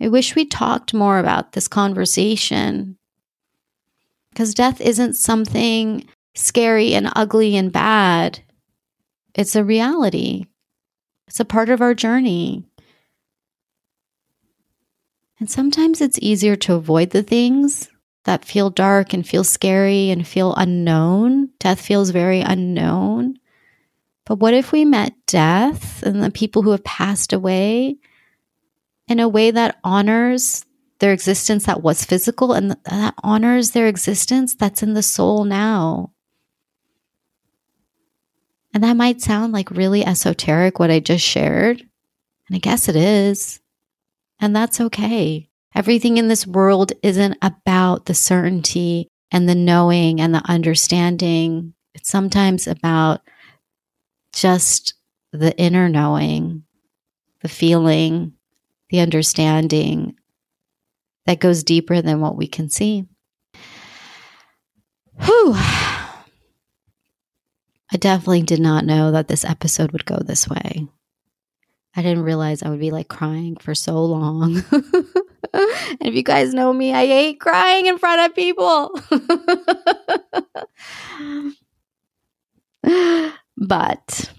I 0.00 0.08
wish 0.08 0.34
we 0.34 0.44
talked 0.44 0.92
more 0.92 1.18
about 1.18 1.52
this 1.52 1.68
conversation 1.68 2.98
because 4.30 4.54
death 4.54 4.80
isn't 4.80 5.14
something 5.14 6.06
scary 6.34 6.94
and 6.94 7.12
ugly 7.14 7.56
and 7.56 7.70
bad. 7.70 8.40
It's 9.34 9.54
a 9.54 9.64
reality, 9.64 10.46
it's 11.28 11.40
a 11.40 11.44
part 11.44 11.68
of 11.68 11.80
our 11.80 11.94
journey. 11.94 12.64
And 15.38 15.50
sometimes 15.50 16.00
it's 16.00 16.18
easier 16.22 16.56
to 16.56 16.74
avoid 16.74 17.10
the 17.10 17.22
things 17.22 17.88
that 18.24 18.44
feel 18.44 18.70
dark 18.70 19.12
and 19.12 19.26
feel 19.26 19.44
scary 19.44 20.10
and 20.10 20.26
feel 20.26 20.54
unknown. 20.54 21.50
Death 21.58 21.80
feels 21.80 22.10
very 22.10 22.40
unknown. 22.40 23.38
But 24.24 24.36
what 24.36 24.54
if 24.54 24.70
we 24.70 24.84
met 24.84 25.14
death 25.26 26.02
and 26.02 26.22
the 26.22 26.30
people 26.30 26.62
who 26.62 26.70
have 26.70 26.84
passed 26.84 27.32
away 27.32 27.96
in 29.08 29.18
a 29.18 29.28
way 29.28 29.50
that 29.50 29.78
honors 29.82 30.64
their 31.00 31.12
existence 31.12 31.64
that 31.66 31.82
was 31.82 32.04
physical 32.04 32.52
and 32.52 32.76
that 32.84 33.14
honors 33.24 33.72
their 33.72 33.88
existence 33.88 34.54
that's 34.54 34.82
in 34.82 34.94
the 34.94 35.02
soul 35.02 35.44
now? 35.44 36.12
And 38.72 38.84
that 38.84 38.96
might 38.96 39.20
sound 39.20 39.52
like 39.52 39.70
really 39.70 40.06
esoteric, 40.06 40.78
what 40.78 40.90
I 40.90 41.00
just 41.00 41.24
shared. 41.24 41.80
And 42.48 42.56
I 42.56 42.58
guess 42.58 42.88
it 42.88 42.96
is. 42.96 43.60
And 44.40 44.56
that's 44.56 44.80
okay. 44.80 45.48
Everything 45.74 46.18
in 46.18 46.28
this 46.28 46.46
world 46.46 46.92
isn't 47.02 47.38
about 47.40 48.06
the 48.06 48.14
certainty 48.14 49.08
and 49.30 49.48
the 49.48 49.54
knowing 49.54 50.20
and 50.20 50.34
the 50.34 50.42
understanding. 50.46 51.74
It's 51.94 52.10
sometimes 52.10 52.66
about 52.66 53.22
just 54.34 54.94
the 55.32 55.56
inner 55.58 55.88
knowing, 55.88 56.64
the 57.40 57.48
feeling, 57.48 58.34
the 58.90 59.00
understanding 59.00 60.14
that 61.26 61.40
goes 61.40 61.64
deeper 61.64 62.02
than 62.02 62.20
what 62.20 62.36
we 62.36 62.46
can 62.46 62.68
see. 62.68 63.06
Whew. 65.20 65.54
I 67.92 67.96
definitely 67.98 68.42
did 68.42 68.60
not 68.60 68.84
know 68.84 69.12
that 69.12 69.28
this 69.28 69.44
episode 69.44 69.92
would 69.92 70.04
go 70.04 70.18
this 70.18 70.48
way. 70.48 70.88
I 71.94 72.02
didn't 72.02 72.22
realize 72.22 72.62
I 72.62 72.70
would 72.70 72.80
be 72.80 72.90
like 72.90 73.08
crying 73.08 73.56
for 73.56 73.74
so 73.74 74.02
long. 74.04 74.62
and 74.72 75.98
if 76.00 76.14
you 76.14 76.22
guys 76.22 76.54
know 76.54 76.72
me, 76.72 76.92
I 76.92 77.06
hate 77.06 77.40
crying 77.40 77.86
in 77.86 77.98
front 77.98 78.30
of 78.30 78.34
people. 78.34 78.98
but 83.56 84.32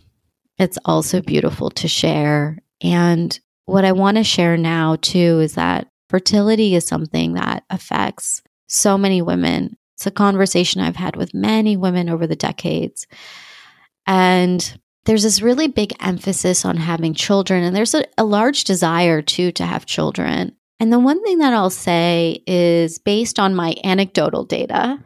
it's 0.57 0.79
also 0.85 1.21
beautiful 1.21 1.69
to 1.71 1.87
share. 1.87 2.57
And 2.81 3.39
what 3.65 3.85
I 3.85 3.91
want 3.91 4.17
to 4.17 4.23
share 4.23 4.57
now, 4.57 4.95
too, 4.97 5.39
is 5.39 5.53
that 5.55 5.87
fertility 6.09 6.75
is 6.75 6.85
something 6.85 7.33
that 7.33 7.63
affects 7.69 8.41
so 8.67 8.97
many 8.97 9.21
women. 9.21 9.77
It's 9.95 10.07
a 10.07 10.11
conversation 10.11 10.81
I've 10.81 10.95
had 10.95 11.15
with 11.15 11.33
many 11.33 11.77
women 11.77 12.09
over 12.09 12.25
the 12.25 12.35
decades. 12.35 13.05
And 14.07 14.79
there's 15.05 15.23
this 15.23 15.41
really 15.41 15.67
big 15.67 15.93
emphasis 16.01 16.65
on 16.65 16.77
having 16.77 17.13
children, 17.13 17.63
and 17.63 17.75
there's 17.75 17.93
a, 17.93 18.05
a, 18.17 18.23
large 18.23 18.63
desire 18.63 19.21
too 19.21 19.51
to 19.53 19.65
have 19.65 19.85
children. 19.85 20.55
And 20.79 20.91
the 20.91 20.99
one 20.99 21.23
thing 21.23 21.37
that 21.37 21.53
I'll 21.53 21.69
say 21.69 22.43
is 22.47 22.99
based 22.99 23.39
on 23.39 23.55
my 23.55 23.75
anecdotal 23.83 24.43
data. 24.43 24.99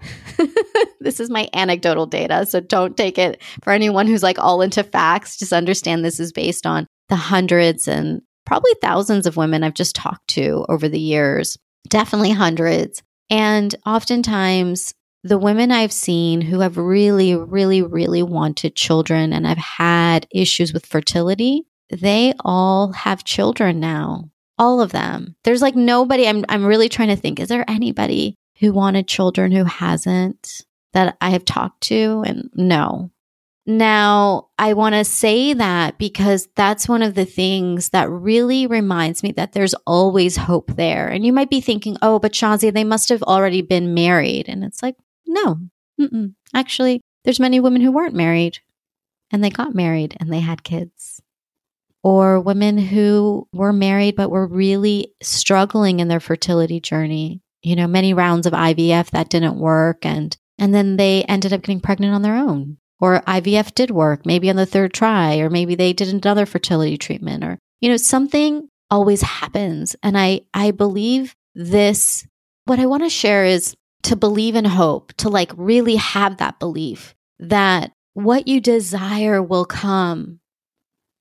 this 0.99 1.19
is 1.19 1.29
my 1.29 1.49
anecdotal 1.53 2.05
data, 2.05 2.45
so 2.45 2.59
don't 2.59 2.95
take 2.95 3.17
it 3.17 3.41
for 3.63 3.73
anyone 3.73 4.07
who's 4.07 4.23
like 4.23 4.39
all 4.39 4.61
into 4.61 4.83
facts. 4.83 5.37
Just 5.37 5.53
understand 5.53 6.03
this 6.03 6.19
is 6.19 6.31
based 6.31 6.65
on 6.65 6.87
the 7.09 7.15
hundreds 7.15 7.87
and 7.87 8.21
probably 8.45 8.71
thousands 8.81 9.27
of 9.27 9.37
women 9.37 9.63
I've 9.63 9.73
just 9.73 9.95
talked 9.95 10.27
to 10.29 10.65
over 10.69 10.87
the 10.87 10.99
years, 10.99 11.57
definitely 11.89 12.31
hundreds. 12.31 13.03
And 13.29 13.75
oftentimes, 13.85 14.93
the 15.27 15.37
women 15.37 15.71
I've 15.71 15.91
seen 15.91 16.41
who 16.41 16.61
have 16.61 16.77
really, 16.77 17.35
really, 17.35 17.81
really 17.81 18.23
wanted 18.23 18.75
children 18.75 19.33
and 19.33 19.45
have 19.45 19.57
had 19.57 20.27
issues 20.31 20.73
with 20.73 20.85
fertility, 20.85 21.65
they 21.89 22.33
all 22.39 22.91
have 22.93 23.23
children 23.23 23.79
now. 23.79 24.29
All 24.57 24.81
of 24.81 24.91
them. 24.91 25.35
There's 25.43 25.61
like 25.61 25.75
nobody, 25.75 26.27
I'm, 26.27 26.43
I'm 26.49 26.65
really 26.65 26.89
trying 26.89 27.09
to 27.09 27.15
think, 27.15 27.39
is 27.39 27.47
there 27.47 27.65
anybody 27.69 28.35
who 28.59 28.73
wanted 28.73 29.07
children 29.07 29.51
who 29.51 29.65
hasn't 29.65 30.65
that 30.93 31.15
I 31.21 31.29
have 31.29 31.45
talked 31.45 31.81
to? 31.81 32.23
And 32.25 32.49
no. 32.55 33.11
Now, 33.69 34.47
I 34.57 34.73
want 34.73 34.95
to 34.95 35.03
say 35.03 35.53
that 35.53 35.97
because 35.97 36.47
that's 36.55 36.87
one 36.87 37.03
of 37.03 37.15
the 37.15 37.25
things 37.25 37.89
that 37.89 38.09
really 38.09 38.65
reminds 38.65 39.21
me 39.23 39.33
that 39.33 39.51
there's 39.51 39.75
always 39.85 40.37
hope 40.37 40.75
there. 40.75 41.09
And 41.09 41.25
you 41.25 41.33
might 41.33 41.49
be 41.49 41.59
thinking, 41.59 41.97
oh, 42.01 42.17
but 42.17 42.31
Shazia, 42.31 42.73
they 42.73 42.85
must 42.85 43.09
have 43.09 43.21
already 43.23 43.61
been 43.61 43.93
married. 43.93 44.47
And 44.47 44.63
it's 44.63 44.81
like, 44.81 44.95
no, 45.27 45.59
Mm-mm. 45.99 46.33
actually, 46.53 47.01
there's 47.23 47.39
many 47.39 47.59
women 47.59 47.81
who 47.81 47.91
weren't 47.91 48.15
married 48.15 48.59
and 49.31 49.43
they 49.43 49.49
got 49.49 49.75
married 49.75 50.15
and 50.19 50.31
they 50.31 50.39
had 50.39 50.63
kids. 50.63 51.21
Or 52.03 52.39
women 52.39 52.77
who 52.77 53.47
were 53.51 53.73
married 53.73 54.15
but 54.15 54.29
were 54.29 54.47
really 54.47 55.13
struggling 55.21 55.99
in 55.99 56.07
their 56.07 56.19
fertility 56.19 56.79
journey. 56.79 57.41
You 57.63 57.75
know, 57.75 57.87
many 57.87 58.13
rounds 58.13 58.45
of 58.45 58.53
IVF 58.53 59.09
that 59.09 59.29
didn't 59.29 59.59
work 59.59 60.05
and 60.05 60.37
and 60.59 60.73
then 60.73 60.97
they 60.97 61.23
ended 61.23 61.53
up 61.53 61.61
getting 61.61 61.81
pregnant 61.81 62.13
on 62.13 62.21
their 62.21 62.35
own. 62.35 62.77
Or 62.99 63.21
IVF 63.21 63.75
did 63.75 63.91
work, 63.91 64.25
maybe 64.25 64.49
on 64.49 64.55
the 64.55 64.65
third 64.65 64.93
try, 64.93 65.37
or 65.37 65.49
maybe 65.49 65.75
they 65.75 65.93
did 65.93 66.07
another 66.07 66.45
fertility 66.45 66.97
treatment 66.97 67.43
or 67.43 67.59
you 67.81 67.89
know, 67.89 67.97
something 67.97 68.69
always 68.89 69.21
happens. 69.21 69.95
And 70.01 70.17
I 70.17 70.41
I 70.53 70.71
believe 70.71 71.35
this 71.55 72.25
what 72.65 72.79
I 72.79 72.85
want 72.85 73.03
to 73.03 73.09
share 73.09 73.45
is 73.45 73.75
to 74.07 74.15
believe 74.15 74.55
in 74.55 74.65
hope, 74.65 75.13
to 75.17 75.29
like 75.29 75.51
really 75.55 75.97
have 75.97 76.37
that 76.37 76.59
belief 76.59 77.13
that 77.39 77.91
what 78.13 78.47
you 78.47 78.59
desire 78.59 79.43
will 79.43 79.65
come 79.65 80.39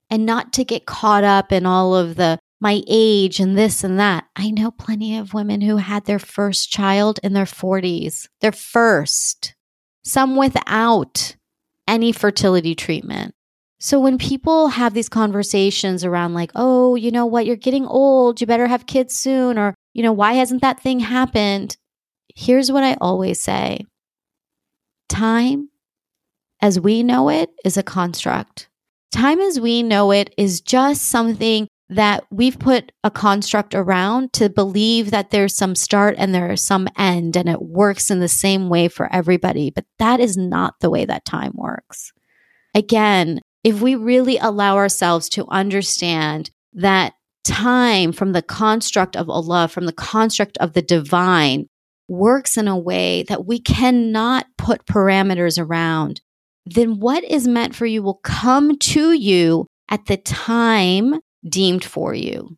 and 0.08 0.24
not 0.24 0.52
to 0.54 0.64
get 0.64 0.86
caught 0.86 1.24
up 1.24 1.52
in 1.52 1.66
all 1.66 1.94
of 1.94 2.16
the 2.16 2.38
my 2.60 2.82
age 2.86 3.38
and 3.38 3.58
this 3.58 3.84
and 3.84 3.98
that. 3.98 4.24
I 4.34 4.50
know 4.50 4.70
plenty 4.70 5.18
of 5.18 5.34
women 5.34 5.60
who 5.60 5.76
had 5.76 6.06
their 6.06 6.18
first 6.18 6.70
child 6.70 7.20
in 7.22 7.32
their 7.32 7.44
40s, 7.44 8.28
their 8.40 8.52
first, 8.52 9.54
some 10.04 10.36
without 10.36 11.36
any 11.86 12.12
fertility 12.12 12.74
treatment. 12.74 13.34
So 13.78 14.00
when 14.00 14.16
people 14.16 14.68
have 14.68 14.94
these 14.94 15.10
conversations 15.10 16.02
around, 16.02 16.32
like, 16.32 16.50
oh, 16.54 16.94
you 16.94 17.10
know 17.10 17.26
what, 17.26 17.44
you're 17.44 17.56
getting 17.56 17.84
old, 17.84 18.40
you 18.40 18.46
better 18.46 18.66
have 18.68 18.86
kids 18.86 19.14
soon, 19.14 19.58
or, 19.58 19.74
you 19.92 20.02
know, 20.02 20.12
why 20.12 20.32
hasn't 20.34 20.62
that 20.62 20.80
thing 20.80 21.00
happened? 21.00 21.76
Here's 22.36 22.70
what 22.70 22.84
I 22.84 22.98
always 23.00 23.40
say 23.40 23.86
time 25.08 25.70
as 26.60 26.78
we 26.78 27.02
know 27.02 27.30
it 27.30 27.50
is 27.64 27.78
a 27.78 27.82
construct. 27.82 28.68
Time 29.10 29.40
as 29.40 29.58
we 29.58 29.82
know 29.82 30.12
it 30.12 30.34
is 30.36 30.60
just 30.60 31.02
something 31.02 31.66
that 31.88 32.24
we've 32.30 32.58
put 32.58 32.92
a 33.02 33.10
construct 33.10 33.74
around 33.74 34.34
to 34.34 34.50
believe 34.50 35.12
that 35.12 35.30
there's 35.30 35.56
some 35.56 35.74
start 35.74 36.14
and 36.18 36.34
there's 36.34 36.60
some 36.60 36.88
end 36.98 37.36
and 37.36 37.48
it 37.48 37.62
works 37.62 38.10
in 38.10 38.20
the 38.20 38.28
same 38.28 38.68
way 38.68 38.88
for 38.88 39.10
everybody. 39.10 39.70
But 39.70 39.86
that 39.98 40.20
is 40.20 40.36
not 40.36 40.74
the 40.80 40.90
way 40.90 41.06
that 41.06 41.24
time 41.24 41.52
works. 41.54 42.12
Again, 42.74 43.40
if 43.64 43.80
we 43.80 43.94
really 43.94 44.36
allow 44.36 44.76
ourselves 44.76 45.30
to 45.30 45.48
understand 45.48 46.50
that 46.74 47.14
time 47.44 48.12
from 48.12 48.32
the 48.32 48.42
construct 48.42 49.16
of 49.16 49.30
Allah, 49.30 49.68
from 49.68 49.86
the 49.86 49.92
construct 49.92 50.58
of 50.58 50.74
the 50.74 50.82
divine, 50.82 51.68
works 52.08 52.56
in 52.56 52.68
a 52.68 52.78
way 52.78 53.24
that 53.24 53.46
we 53.46 53.60
cannot 53.60 54.46
put 54.56 54.86
parameters 54.86 55.62
around, 55.62 56.20
then 56.64 56.98
what 56.98 57.24
is 57.24 57.46
meant 57.46 57.74
for 57.74 57.86
you 57.86 58.02
will 58.02 58.20
come 58.22 58.78
to 58.78 59.12
you 59.12 59.66
at 59.88 60.06
the 60.06 60.16
time 60.16 61.20
deemed 61.48 61.84
for 61.84 62.14
you. 62.14 62.56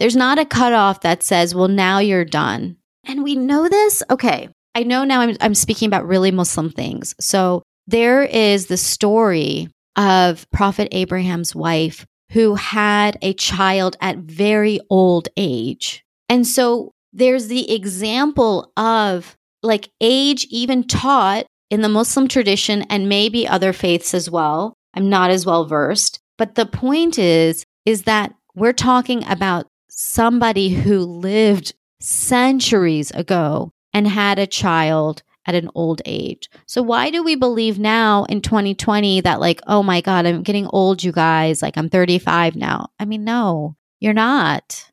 There's 0.00 0.16
not 0.16 0.38
a 0.38 0.44
cutoff 0.44 1.02
that 1.02 1.22
says, 1.22 1.54
well, 1.54 1.68
now 1.68 1.98
you're 1.98 2.24
done. 2.24 2.76
And 3.06 3.22
we 3.22 3.36
know 3.36 3.68
this. 3.68 4.02
Okay. 4.10 4.48
I 4.74 4.82
know 4.82 5.04
now 5.04 5.20
I'm, 5.20 5.36
I'm 5.40 5.54
speaking 5.54 5.86
about 5.86 6.06
really 6.06 6.30
Muslim 6.30 6.70
things. 6.70 7.14
So 7.20 7.62
there 7.86 8.22
is 8.22 8.66
the 8.66 8.76
story 8.76 9.68
of 9.96 10.50
Prophet 10.50 10.88
Abraham's 10.90 11.54
wife 11.54 12.06
who 12.32 12.54
had 12.56 13.16
a 13.22 13.34
child 13.34 13.96
at 14.00 14.16
very 14.18 14.80
old 14.90 15.28
age. 15.36 16.02
And 16.28 16.46
so 16.46 16.92
there's 17.14 17.46
the 17.46 17.72
example 17.72 18.72
of 18.76 19.36
like 19.62 19.88
age 20.00 20.46
even 20.50 20.84
taught 20.84 21.46
in 21.70 21.80
the 21.80 21.88
Muslim 21.88 22.28
tradition 22.28 22.82
and 22.82 23.08
maybe 23.08 23.48
other 23.48 23.72
faiths 23.72 24.12
as 24.12 24.28
well. 24.28 24.74
I'm 24.94 25.08
not 25.08 25.30
as 25.30 25.46
well 25.46 25.64
versed, 25.64 26.20
but 26.36 26.56
the 26.56 26.66
point 26.66 27.18
is 27.18 27.64
is 27.86 28.02
that 28.02 28.34
we're 28.54 28.72
talking 28.72 29.24
about 29.28 29.66
somebody 29.88 30.70
who 30.70 31.00
lived 31.00 31.74
centuries 32.00 33.10
ago 33.12 33.70
and 33.92 34.08
had 34.08 34.38
a 34.38 34.46
child 34.46 35.22
at 35.46 35.54
an 35.54 35.70
old 35.74 36.00
age. 36.04 36.48
So 36.66 36.82
why 36.82 37.10
do 37.10 37.22
we 37.22 37.34
believe 37.34 37.78
now 37.78 38.24
in 38.24 38.40
2020 38.40 39.20
that 39.20 39.40
like, 39.40 39.60
oh 39.66 39.82
my 39.82 40.00
god, 40.00 40.26
I'm 40.26 40.42
getting 40.42 40.66
old 40.68 41.02
you 41.02 41.12
guys, 41.12 41.62
like 41.62 41.76
I'm 41.76 41.90
35 41.90 42.56
now. 42.56 42.88
I 42.98 43.04
mean, 43.04 43.24
no, 43.24 43.76
you're 44.00 44.14
not. 44.14 44.90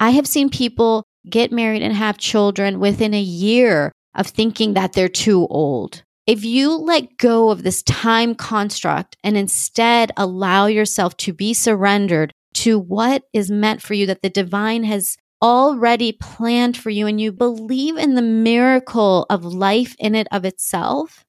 I 0.00 0.10
have 0.10 0.26
seen 0.26 0.48
people 0.48 1.04
get 1.28 1.52
married 1.52 1.82
and 1.82 1.94
have 1.94 2.18
children 2.18 2.80
within 2.80 3.14
a 3.14 3.20
year 3.20 3.92
of 4.14 4.26
thinking 4.26 4.74
that 4.74 4.92
they're 4.92 5.08
too 5.08 5.46
old. 5.48 6.02
If 6.26 6.44
you 6.44 6.72
let 6.72 7.16
go 7.16 7.50
of 7.50 7.62
this 7.62 7.82
time 7.82 8.34
construct 8.34 9.16
and 9.24 9.36
instead 9.36 10.12
allow 10.16 10.66
yourself 10.66 11.16
to 11.18 11.32
be 11.32 11.54
surrendered 11.54 12.32
to 12.54 12.78
what 12.78 13.22
is 13.32 13.50
meant 13.50 13.82
for 13.82 13.94
you, 13.94 14.06
that 14.06 14.22
the 14.22 14.30
divine 14.30 14.84
has 14.84 15.16
already 15.42 16.12
planned 16.12 16.76
for 16.76 16.90
you, 16.90 17.06
and 17.06 17.20
you 17.20 17.32
believe 17.32 17.96
in 17.96 18.14
the 18.14 18.22
miracle 18.22 19.26
of 19.30 19.44
life 19.44 19.94
in 19.98 20.14
it 20.14 20.26
of 20.32 20.44
itself, 20.44 21.24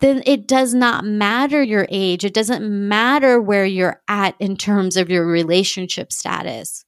then 0.00 0.22
it 0.26 0.48
does 0.48 0.74
not 0.74 1.04
matter 1.04 1.62
your 1.62 1.86
age. 1.88 2.24
It 2.24 2.34
doesn't 2.34 2.88
matter 2.88 3.40
where 3.40 3.64
you're 3.64 4.02
at 4.08 4.34
in 4.40 4.56
terms 4.56 4.96
of 4.96 5.08
your 5.08 5.24
relationship 5.24 6.12
status. 6.12 6.84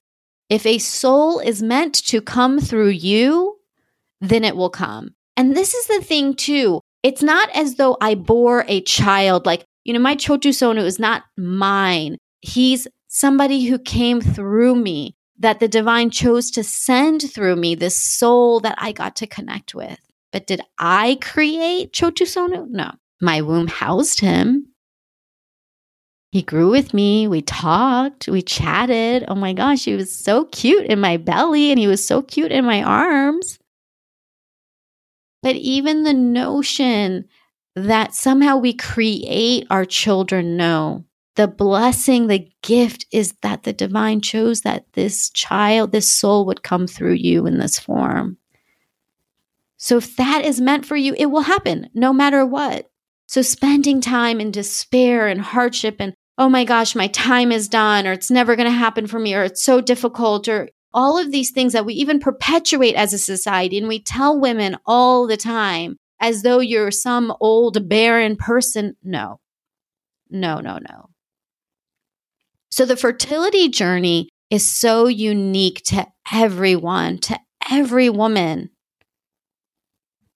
If 0.49 0.67
a 0.67 0.79
soul 0.79 1.39
is 1.39 1.63
meant 1.63 1.95
to 2.07 2.21
come 2.21 2.61
through 2.61 2.91
you, 2.91 3.59
then 4.21 4.45
it 4.45 4.57
will 4.57 4.71
come. 4.71 5.15
And 5.37 5.57
this 5.57 5.75
is 5.75 5.87
the 5.87 6.01
thing 6.01 6.35
too. 6.35 6.81
It's 7.03 7.23
not 7.23 7.51
as 7.55 7.75
though 7.75 7.97
I 8.01 8.15
bore 8.15 8.65
a 8.69 8.81
child 8.83 9.47
like, 9.47 9.65
you 9.85 9.93
know, 9.93 10.01
my 10.01 10.17
Chotu 10.17 10.51
Sonu 10.51 10.85
is 10.85 10.99
not 10.99 11.25
mine. 11.37 12.17
He's 12.41 12.87
somebody 13.09 13.65
who 13.65 13.79
came 13.79 14.21
through 14.21 14.77
me, 14.77 15.15
that 15.39 15.61
the 15.61 15.69
divine 15.69 16.11
chose 16.11 16.51
to 16.53 16.65
send 16.65 17.23
through 17.33 17.57
me, 17.57 17.75
this 17.75 17.99
soul 18.01 18.61
that 18.61 18.77
I 18.79 18.93
got 18.93 19.17
to 19.17 19.27
connect 19.27 19.75
with. 19.75 19.99
But 20.33 20.47
did 20.47 20.61
I 20.79 21.19
create 21.21 21.93
Chotu 21.93 22.23
Sonu? 22.23 22.69
No. 22.69 22.93
My 23.21 23.41
womb 23.43 23.69
housed 23.69 24.21
him. 24.21 24.64
He 26.35 26.43
grew 26.43 26.69
with 26.69 26.93
me. 26.93 27.29
We 27.29 27.43
talked. 27.43 28.27
We 28.27 28.43
chatted. 28.43 29.25
Oh 29.29 29.37
my 29.37 29.53
gosh, 29.53 29.85
he 29.85 29.95
was 29.95 30.13
so 30.13 30.47
cute 30.47 30.87
in 30.87 30.99
my 30.99 31.17
belly 31.17 31.71
and 31.71 31.79
he 31.79 31.87
was 31.87 32.05
so 32.05 32.23
cute 32.23 32.51
in 32.51 32.65
my 32.65 32.83
arms. 32.83 33.61
But 35.45 35.55
even 35.55 36.03
the 36.03 36.13
notion 36.13 37.27
that 37.77 38.15
somehow 38.15 38.57
we 38.57 38.75
create 38.75 39.69
our 39.71 39.85
children 39.85 40.57
know 40.57 41.05
the 41.37 41.47
blessing, 41.47 42.27
the 42.27 42.51
gift 42.65 43.07
is 43.13 43.35
that 43.43 43.63
the 43.63 43.73
divine 43.73 44.21
chose 44.21 44.63
that 44.63 44.87
this 44.95 45.31
child, 45.31 45.93
this 45.93 46.13
soul 46.13 46.47
would 46.47 46.65
come 46.65 46.89
through 46.89 47.13
you 47.13 47.47
in 47.47 47.59
this 47.59 47.79
form. 47.79 48.39
So 49.77 49.99
if 49.99 50.17
that 50.17 50.45
is 50.45 50.61
meant 50.61 50.85
for 50.85 50.97
you, 50.97 51.15
it 51.17 51.27
will 51.27 51.43
happen 51.43 51.91
no 51.95 52.13
matter 52.13 52.45
what. 52.45 52.91
So 53.29 53.41
spending 53.41 54.01
time 54.01 54.41
in 54.41 54.51
despair 54.51 55.29
and 55.29 55.41
hardship 55.41 55.99
and, 56.01 56.13
oh 56.39 56.49
my 56.49 56.65
gosh, 56.65 56.95
my 56.95 57.07
time 57.09 57.53
is 57.53 57.69
done, 57.69 58.07
or 58.07 58.13
it's 58.13 58.31
never 58.31 58.57
going 58.57 58.69
to 58.69 58.77
happen 58.77 59.07
for 59.07 59.19
me, 59.19 59.35
or 59.35 59.45
it's 59.45 59.63
so 59.63 59.81
difficult, 59.81 60.49
or 60.49 60.69
all 60.93 61.19
of 61.19 61.33
these 61.33 61.51
things 61.51 61.73
that 61.73 61.87
we 61.87 61.95
even 61.95 62.21
perpetuate 62.21 62.95
as 62.95 63.13
a 63.13 63.19
society. 63.19 63.79
And 63.79 63.89
we 63.89 64.01
tell 64.01 64.41
women 64.41 64.77
all 64.87 65.27
the 65.27 65.37
time 65.37 65.97
as 66.21 66.43
though 66.43 66.61
you're 66.61 66.91
some 66.91 67.35
old 67.41 67.89
barren 67.89 68.37
person. 68.37 68.97
No, 69.03 69.41
no, 70.31 70.61
no, 70.61 70.79
no. 70.79 71.11
So 72.71 72.85
the 72.85 72.97
fertility 72.97 73.69
journey 73.69 74.29
is 74.51 74.69
so 74.69 75.07
unique 75.07 75.83
to 75.87 76.07
everyone, 76.33 77.19
to 77.19 77.39
every 77.71 78.09
woman. 78.09 78.71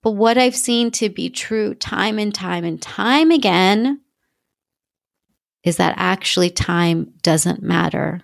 But 0.02 0.12
what 0.12 0.38
I've 0.38 0.56
seen 0.56 0.90
to 0.92 1.08
be 1.08 1.30
true 1.30 1.74
time 1.74 2.18
and 2.18 2.34
time 2.34 2.64
and 2.64 2.80
time 2.80 3.30
again 3.30 4.00
is 5.68 5.76
that 5.76 5.94
actually 5.96 6.50
time 6.50 7.12
doesn't 7.22 7.62
matter 7.62 8.22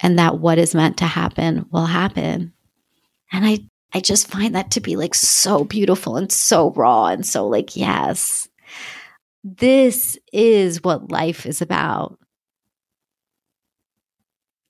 and 0.00 0.18
that 0.18 0.38
what 0.38 0.58
is 0.58 0.74
meant 0.74 0.98
to 0.98 1.06
happen 1.06 1.66
will 1.70 1.86
happen. 1.86 2.52
And 3.32 3.46
I 3.46 3.58
I 3.94 4.00
just 4.00 4.28
find 4.28 4.54
that 4.54 4.72
to 4.72 4.80
be 4.80 4.96
like 4.96 5.14
so 5.14 5.64
beautiful 5.64 6.16
and 6.16 6.30
so 6.30 6.72
raw 6.72 7.06
and 7.06 7.24
so 7.24 7.46
like 7.46 7.76
yes. 7.76 8.48
This 9.42 10.18
is 10.32 10.82
what 10.82 11.10
life 11.10 11.46
is 11.46 11.62
about. 11.62 12.18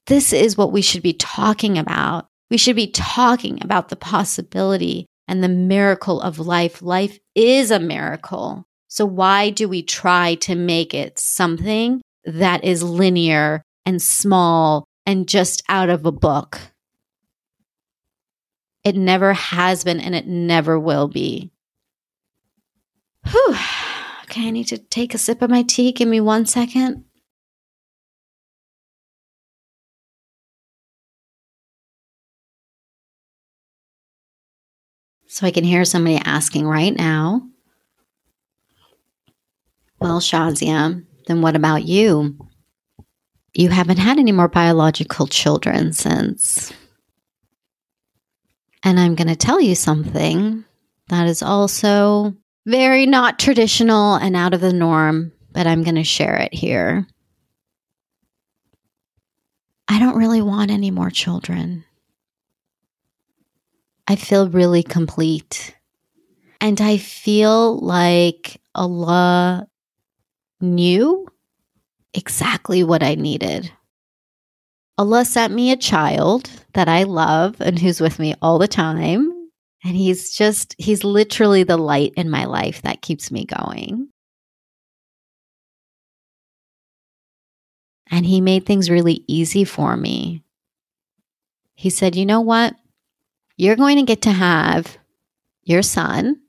This 0.06 0.32
is 0.32 0.56
what 0.56 0.72
we 0.72 0.82
should 0.82 1.02
be 1.02 1.14
talking 1.14 1.78
about. 1.78 2.26
We 2.50 2.56
should 2.56 2.76
be 2.76 2.86
talking 2.86 3.58
about 3.62 3.88
the 3.88 3.96
possibility 3.96 5.06
and 5.26 5.42
the 5.42 5.48
miracle 5.48 6.20
of 6.20 6.38
life. 6.38 6.80
Life 6.80 7.18
is 7.34 7.70
a 7.70 7.80
miracle. 7.80 8.67
So, 8.88 9.06
why 9.06 9.50
do 9.50 9.68
we 9.68 9.82
try 9.82 10.34
to 10.36 10.54
make 10.54 10.94
it 10.94 11.18
something 11.18 12.00
that 12.24 12.64
is 12.64 12.82
linear 12.82 13.62
and 13.86 14.02
small 14.02 14.84
and 15.06 15.26
just 15.26 15.62
out 15.70 15.88
of 15.88 16.04
a 16.04 16.12
book. 16.12 16.60
It 18.84 18.94
never 18.94 19.32
has 19.32 19.82
been 19.82 20.00
and 20.00 20.14
it 20.14 20.26
never 20.26 20.78
will 20.78 21.08
be. 21.08 21.50
Whew. 23.26 23.56
Okay, 24.24 24.48
I 24.48 24.50
need 24.50 24.66
to 24.68 24.76
take 24.76 25.14
a 25.14 25.18
sip 25.18 25.40
of 25.40 25.48
my 25.48 25.62
tea. 25.62 25.92
Give 25.92 26.06
me 26.06 26.20
one 26.20 26.44
second. 26.44 27.04
So 35.26 35.46
I 35.46 35.50
can 35.50 35.64
hear 35.64 35.86
somebody 35.86 36.16
asking 36.16 36.66
right 36.66 36.94
now, 36.94 37.48
Well, 40.00 40.20
Shazia, 40.20 41.04
then 41.26 41.42
what 41.42 41.56
about 41.56 41.84
you? 41.84 42.36
you 43.58 43.70
haven't 43.70 43.98
had 43.98 44.18
any 44.18 44.30
more 44.30 44.46
biological 44.46 45.26
children 45.26 45.92
since. 45.92 46.72
And 48.84 49.00
I'm 49.00 49.16
going 49.16 49.26
to 49.26 49.34
tell 49.34 49.60
you 49.60 49.74
something 49.74 50.64
that 51.08 51.26
is 51.26 51.42
also 51.42 52.36
very 52.66 53.04
not 53.04 53.40
traditional 53.40 54.14
and 54.14 54.36
out 54.36 54.54
of 54.54 54.60
the 54.60 54.72
norm, 54.72 55.32
but 55.50 55.66
I'm 55.66 55.82
going 55.82 55.96
to 55.96 56.04
share 56.04 56.36
it 56.36 56.54
here. 56.54 57.06
I 59.88 59.98
don't 59.98 60.18
really 60.18 60.42
want 60.42 60.70
any 60.70 60.92
more 60.92 61.10
children. 61.10 61.84
I 64.06 64.14
feel 64.14 64.48
really 64.48 64.84
complete. 64.84 65.74
And 66.60 66.80
I 66.80 66.98
feel 66.98 67.78
like 67.78 68.60
Allah 68.74 69.66
knew 70.60 71.26
exactly 72.14 72.82
what 72.82 73.02
I 73.02 73.14
needed. 73.14 73.70
Allah 74.96 75.24
sent 75.24 75.54
me 75.54 75.70
a 75.70 75.76
child 75.76 76.50
that 76.74 76.88
I 76.88 77.04
love 77.04 77.60
and 77.60 77.78
who's 77.78 78.00
with 78.00 78.18
me 78.18 78.34
all 78.42 78.58
the 78.58 78.68
time. 78.68 79.32
And 79.84 79.96
he's 79.96 80.32
just, 80.32 80.74
he's 80.76 81.04
literally 81.04 81.62
the 81.62 81.76
light 81.76 82.12
in 82.16 82.28
my 82.30 82.46
life 82.46 82.82
that 82.82 83.00
keeps 83.00 83.30
me 83.30 83.44
going. 83.44 84.08
And 88.10 88.26
he 88.26 88.40
made 88.40 88.66
things 88.66 88.90
really 88.90 89.22
easy 89.28 89.64
for 89.64 89.96
me. 89.96 90.42
He 91.74 91.90
said, 91.90 92.16
You 92.16 92.26
know 92.26 92.40
what? 92.40 92.74
You're 93.56 93.76
going 93.76 93.98
to 93.98 94.02
get 94.02 94.22
to 94.22 94.32
have 94.32 94.98
your 95.62 95.82
son, 95.82 96.40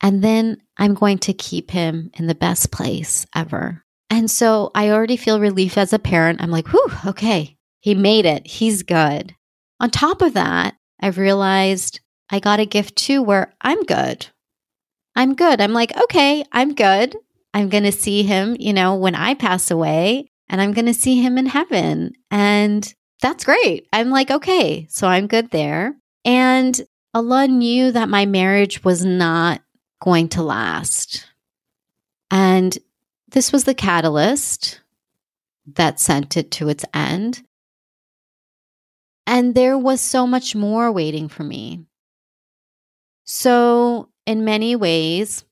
and 0.00 0.24
then 0.24 0.62
I'm 0.78 0.94
going 0.94 1.18
to 1.18 1.32
keep 1.32 1.70
him 1.70 2.10
in 2.14 2.26
the 2.26 2.34
best 2.34 2.70
place 2.70 3.26
ever. 3.34 3.82
And 4.10 4.30
so 4.30 4.70
I 4.74 4.90
already 4.90 5.16
feel 5.16 5.40
relief 5.40 5.76
as 5.76 5.92
a 5.92 5.98
parent. 5.98 6.40
I'm 6.40 6.50
like, 6.50 6.68
whew, 6.68 6.90
okay, 7.06 7.56
he 7.80 7.94
made 7.94 8.24
it. 8.24 8.46
He's 8.46 8.82
good. 8.82 9.34
On 9.80 9.90
top 9.90 10.22
of 10.22 10.34
that, 10.34 10.76
I've 11.00 11.18
realized 11.18 12.00
I 12.30 12.40
got 12.40 12.60
a 12.60 12.66
gift 12.66 12.96
too 12.96 13.22
where 13.22 13.54
I'm 13.60 13.82
good. 13.84 14.26
I'm 15.14 15.34
good. 15.34 15.60
I'm 15.60 15.72
like, 15.72 15.96
okay, 16.04 16.44
I'm 16.52 16.74
good. 16.74 17.16
I'm 17.52 17.68
going 17.68 17.84
to 17.84 17.92
see 17.92 18.22
him, 18.22 18.56
you 18.58 18.72
know, 18.72 18.94
when 18.94 19.14
I 19.14 19.34
pass 19.34 19.70
away 19.70 20.30
and 20.48 20.60
I'm 20.60 20.72
going 20.72 20.86
to 20.86 20.94
see 20.94 21.20
him 21.20 21.38
in 21.38 21.46
heaven. 21.46 22.12
And 22.30 22.92
that's 23.20 23.44
great. 23.44 23.88
I'm 23.92 24.10
like, 24.10 24.30
okay, 24.30 24.86
so 24.88 25.08
I'm 25.08 25.26
good 25.26 25.50
there. 25.50 25.96
And 26.24 26.80
Allah 27.14 27.48
knew 27.48 27.90
that 27.92 28.08
my 28.08 28.26
marriage 28.26 28.84
was 28.84 29.04
not 29.04 29.60
going 30.00 30.28
to 30.30 30.42
last. 30.42 31.26
And 32.30 32.76
this 33.28 33.52
was 33.52 33.64
the 33.64 33.74
catalyst 33.74 34.80
that 35.74 36.00
sent 36.00 36.36
it 36.36 36.50
to 36.52 36.68
its 36.68 36.84
end. 36.94 37.42
And 39.26 39.54
there 39.54 39.76
was 39.76 40.00
so 40.00 40.26
much 40.26 40.54
more 40.54 40.90
waiting 40.90 41.28
for 41.28 41.44
me. 41.44 41.84
So, 43.24 44.08
in 44.24 44.44
many 44.44 44.74
ways, 44.74 45.44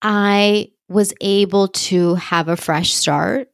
I 0.00 0.70
was 0.88 1.12
able 1.20 1.68
to 1.68 2.14
have 2.14 2.48
a 2.48 2.56
fresh 2.56 2.94
start. 2.94 3.50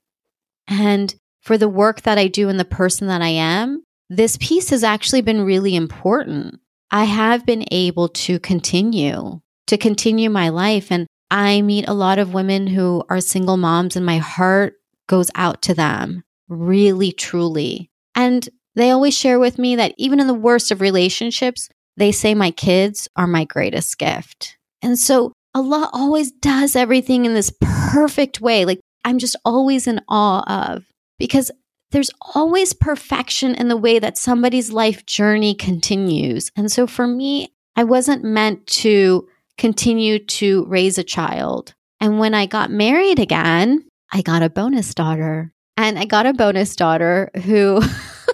And 0.69 1.15
for 1.41 1.59
the 1.59 1.69
work 1.69 2.03
that 2.03 2.19
I 2.19 2.29
do 2.29 2.49
and 2.49 2.61
the 2.61 2.65
person 2.65 3.09
that 3.09 3.23
I 3.23 3.29
am, 3.29 3.85
this 4.09 4.37
piece 4.37 4.71
has 4.71 4.85
actually 4.85 5.23
been 5.23 5.43
really 5.43 5.75
important. 5.75 6.61
I 6.93 7.05
have 7.05 7.47
been 7.47 7.65
able 7.71 8.09
to 8.09 8.39
continue, 8.39 9.41
to 9.67 9.79
continue 9.79 10.29
my 10.29 10.51
life. 10.51 10.93
And 10.93 11.07
I 11.31 11.63
meet 11.63 11.89
a 11.89 11.95
lot 11.95 12.19
of 12.19 12.35
women 12.35 12.67
who 12.67 13.03
are 13.09 13.21
single 13.21 13.57
moms, 13.57 13.97
and 13.97 14.05
my 14.05 14.19
heart 14.19 14.75
goes 15.09 15.31
out 15.35 15.63
to 15.63 15.75
them, 15.75 16.23
really, 16.49 17.11
truly. 17.11 17.91
And 18.15 18.47
they 18.75 18.91
always 18.91 19.17
share 19.17 19.39
with 19.39 19.59
me 19.59 19.77
that 19.77 19.95
even 19.97 20.21
in 20.21 20.27
the 20.27 20.35
worst 20.35 20.71
of 20.71 20.83
relationships, 20.83 21.71
they 21.97 22.13
say 22.13 22.35
my 22.35 22.51
kids 22.51 23.09
are 23.17 23.27
my 23.27 23.45
greatest 23.45 23.99
gift. 23.99 24.59
And 24.83 24.99
so 24.99 25.33
Allah 25.55 25.89
always 25.93 26.31
does 26.31 26.77
everything 26.77 27.25
in 27.25 27.35
this 27.35 27.53
perfect 27.61 28.41
way. 28.41 28.65
Like 28.65 28.81
I'm 29.05 29.19
just 29.19 29.37
always 29.45 29.87
in 29.87 30.01
awe 30.09 30.73
of 30.75 30.85
because 31.19 31.51
there's 31.93 32.11
always 32.35 32.73
perfection 32.73 33.55
in 33.55 33.69
the 33.69 33.77
way 33.77 33.99
that 33.99 34.19
somebody's 34.19 34.73
life 34.73 35.07
journey 35.07 35.55
continues. 35.55 36.51
And 36.57 36.73
so 36.73 36.87
for 36.87 37.07
me, 37.07 37.53
I 37.77 37.85
wasn't 37.85 38.25
meant 38.25 38.67
to 38.69 39.29
continue 39.59 40.19
to 40.19 40.65
raise 40.65 40.99
a 40.99 41.05
child. 41.05 41.75
And 42.01 42.19
when 42.19 42.35
I 42.35 42.47
got 42.47 42.71
married 42.71 43.19
again, 43.19 43.87
I 44.11 44.23
got 44.23 44.43
a 44.43 44.51
bonus 44.51 44.95
daughter. 44.95 45.53
And 45.77 45.99
I 45.99 46.05
got 46.05 46.27
a 46.27 46.35
bonus 46.35 46.75
daughter 46.77 47.31
who 47.45 47.81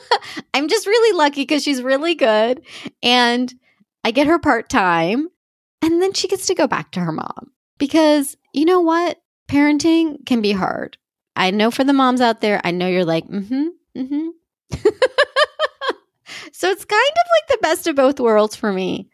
I'm 0.55 0.69
just 0.69 0.87
really 0.87 1.17
lucky 1.17 1.43
because 1.43 1.63
she's 1.63 1.83
really 1.83 2.15
good. 2.15 2.63
And 3.03 3.53
I 4.05 4.13
get 4.13 4.27
her 4.27 4.39
part 4.39 4.69
time. 4.69 5.29
And 5.83 6.01
then 6.03 6.13
she 6.13 6.29
gets 6.29 6.47
to 6.47 6.55
go 6.55 6.67
back 6.67 6.93
to 6.93 7.01
her 7.01 7.13
mom. 7.13 7.53
Because 7.79 8.37
you 8.53 8.65
know 8.65 8.81
what? 8.81 9.21
Parenting 9.49 10.25
can 10.27 10.41
be 10.41 10.53
hard. 10.53 10.97
I 11.39 11.53
know 11.53 11.71
for 11.71 11.85
the 11.85 11.93
moms 11.93 12.21
out 12.21 12.41
there, 12.41 12.61
I 12.65 12.73
know 12.73 12.89
you're 12.89 13.05
like, 13.05 13.27
mm 13.29 13.47
hmm, 13.47 13.69
mm 13.97 14.09
hmm. 14.09 14.29
so 16.53 16.69
it's 16.69 16.85
kind 16.85 17.13
of 17.13 17.27
like 17.31 17.49
the 17.49 17.63
best 17.63 17.87
of 17.87 17.97
both 17.97 18.19
worlds 18.19 18.57
for 18.57 18.73
me. 18.73 19.09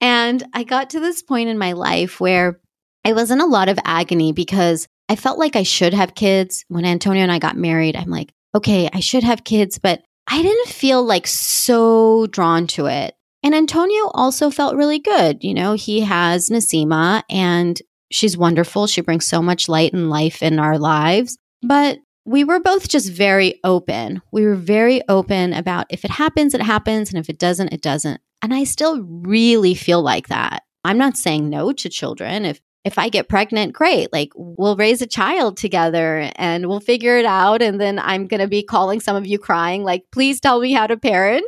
And 0.00 0.42
I 0.54 0.62
got 0.62 0.90
to 0.90 1.00
this 1.00 1.22
point 1.22 1.48
in 1.48 1.58
my 1.58 1.72
life 1.72 2.20
where 2.20 2.60
I 3.04 3.14
was 3.14 3.32
in 3.32 3.40
a 3.40 3.46
lot 3.46 3.68
of 3.68 3.78
agony 3.84 4.32
because 4.32 4.86
I 5.08 5.16
felt 5.16 5.40
like 5.40 5.56
I 5.56 5.64
should 5.64 5.92
have 5.92 6.14
kids. 6.14 6.64
When 6.68 6.84
Antonio 6.84 7.22
and 7.22 7.32
I 7.32 7.40
got 7.40 7.56
married, 7.56 7.96
I'm 7.96 8.10
like, 8.10 8.32
okay, 8.54 8.88
I 8.92 9.00
should 9.00 9.24
have 9.24 9.42
kids, 9.42 9.78
but 9.78 10.02
I 10.28 10.42
didn't 10.42 10.68
feel 10.68 11.02
like 11.04 11.26
so 11.26 12.28
drawn 12.28 12.68
to 12.68 12.86
it. 12.86 13.14
And 13.42 13.54
Antonio 13.54 14.10
also 14.14 14.50
felt 14.50 14.76
really 14.76 15.00
good. 15.00 15.42
You 15.42 15.54
know, 15.54 15.72
he 15.72 16.02
has 16.02 16.48
Nasima 16.48 17.24
and 17.28 17.80
she's 18.10 18.36
wonderful. 18.36 18.86
She 18.86 19.00
brings 19.00 19.26
so 19.26 19.42
much 19.42 19.68
light 19.68 19.92
and 19.92 20.10
life 20.10 20.42
in 20.42 20.58
our 20.58 20.78
lives. 20.78 21.38
But 21.62 21.98
we 22.24 22.44
were 22.44 22.60
both 22.60 22.88
just 22.88 23.10
very 23.10 23.60
open. 23.64 24.22
We 24.30 24.44
were 24.44 24.54
very 24.54 25.00
open 25.08 25.52
about 25.52 25.86
if 25.90 26.04
it 26.04 26.10
happens, 26.10 26.54
it 26.54 26.62
happens. 26.62 27.10
And 27.10 27.18
if 27.18 27.28
it 27.28 27.38
doesn't, 27.38 27.72
it 27.72 27.80
doesn't. 27.80 28.20
And 28.42 28.54
I 28.54 28.64
still 28.64 29.02
really 29.02 29.74
feel 29.74 30.02
like 30.02 30.28
that. 30.28 30.62
I'm 30.84 30.98
not 30.98 31.16
saying 31.16 31.50
no 31.50 31.72
to 31.72 31.88
children. 31.88 32.44
If 32.44 32.60
if 32.82 32.98
I 32.98 33.10
get 33.10 33.28
pregnant, 33.28 33.74
great. 33.74 34.10
Like 34.10 34.30
we'll 34.34 34.76
raise 34.76 35.02
a 35.02 35.06
child 35.06 35.58
together 35.58 36.30
and 36.36 36.66
we'll 36.66 36.80
figure 36.80 37.18
it 37.18 37.26
out. 37.26 37.60
And 37.60 37.78
then 37.78 37.98
I'm 37.98 38.26
going 38.26 38.40
to 38.40 38.48
be 38.48 38.62
calling 38.62 39.00
some 39.00 39.16
of 39.16 39.26
you 39.26 39.38
crying, 39.38 39.84
like, 39.84 40.04
please 40.12 40.40
tell 40.40 40.60
me 40.60 40.72
how 40.72 40.86
to 40.86 40.96
parent 40.96 41.44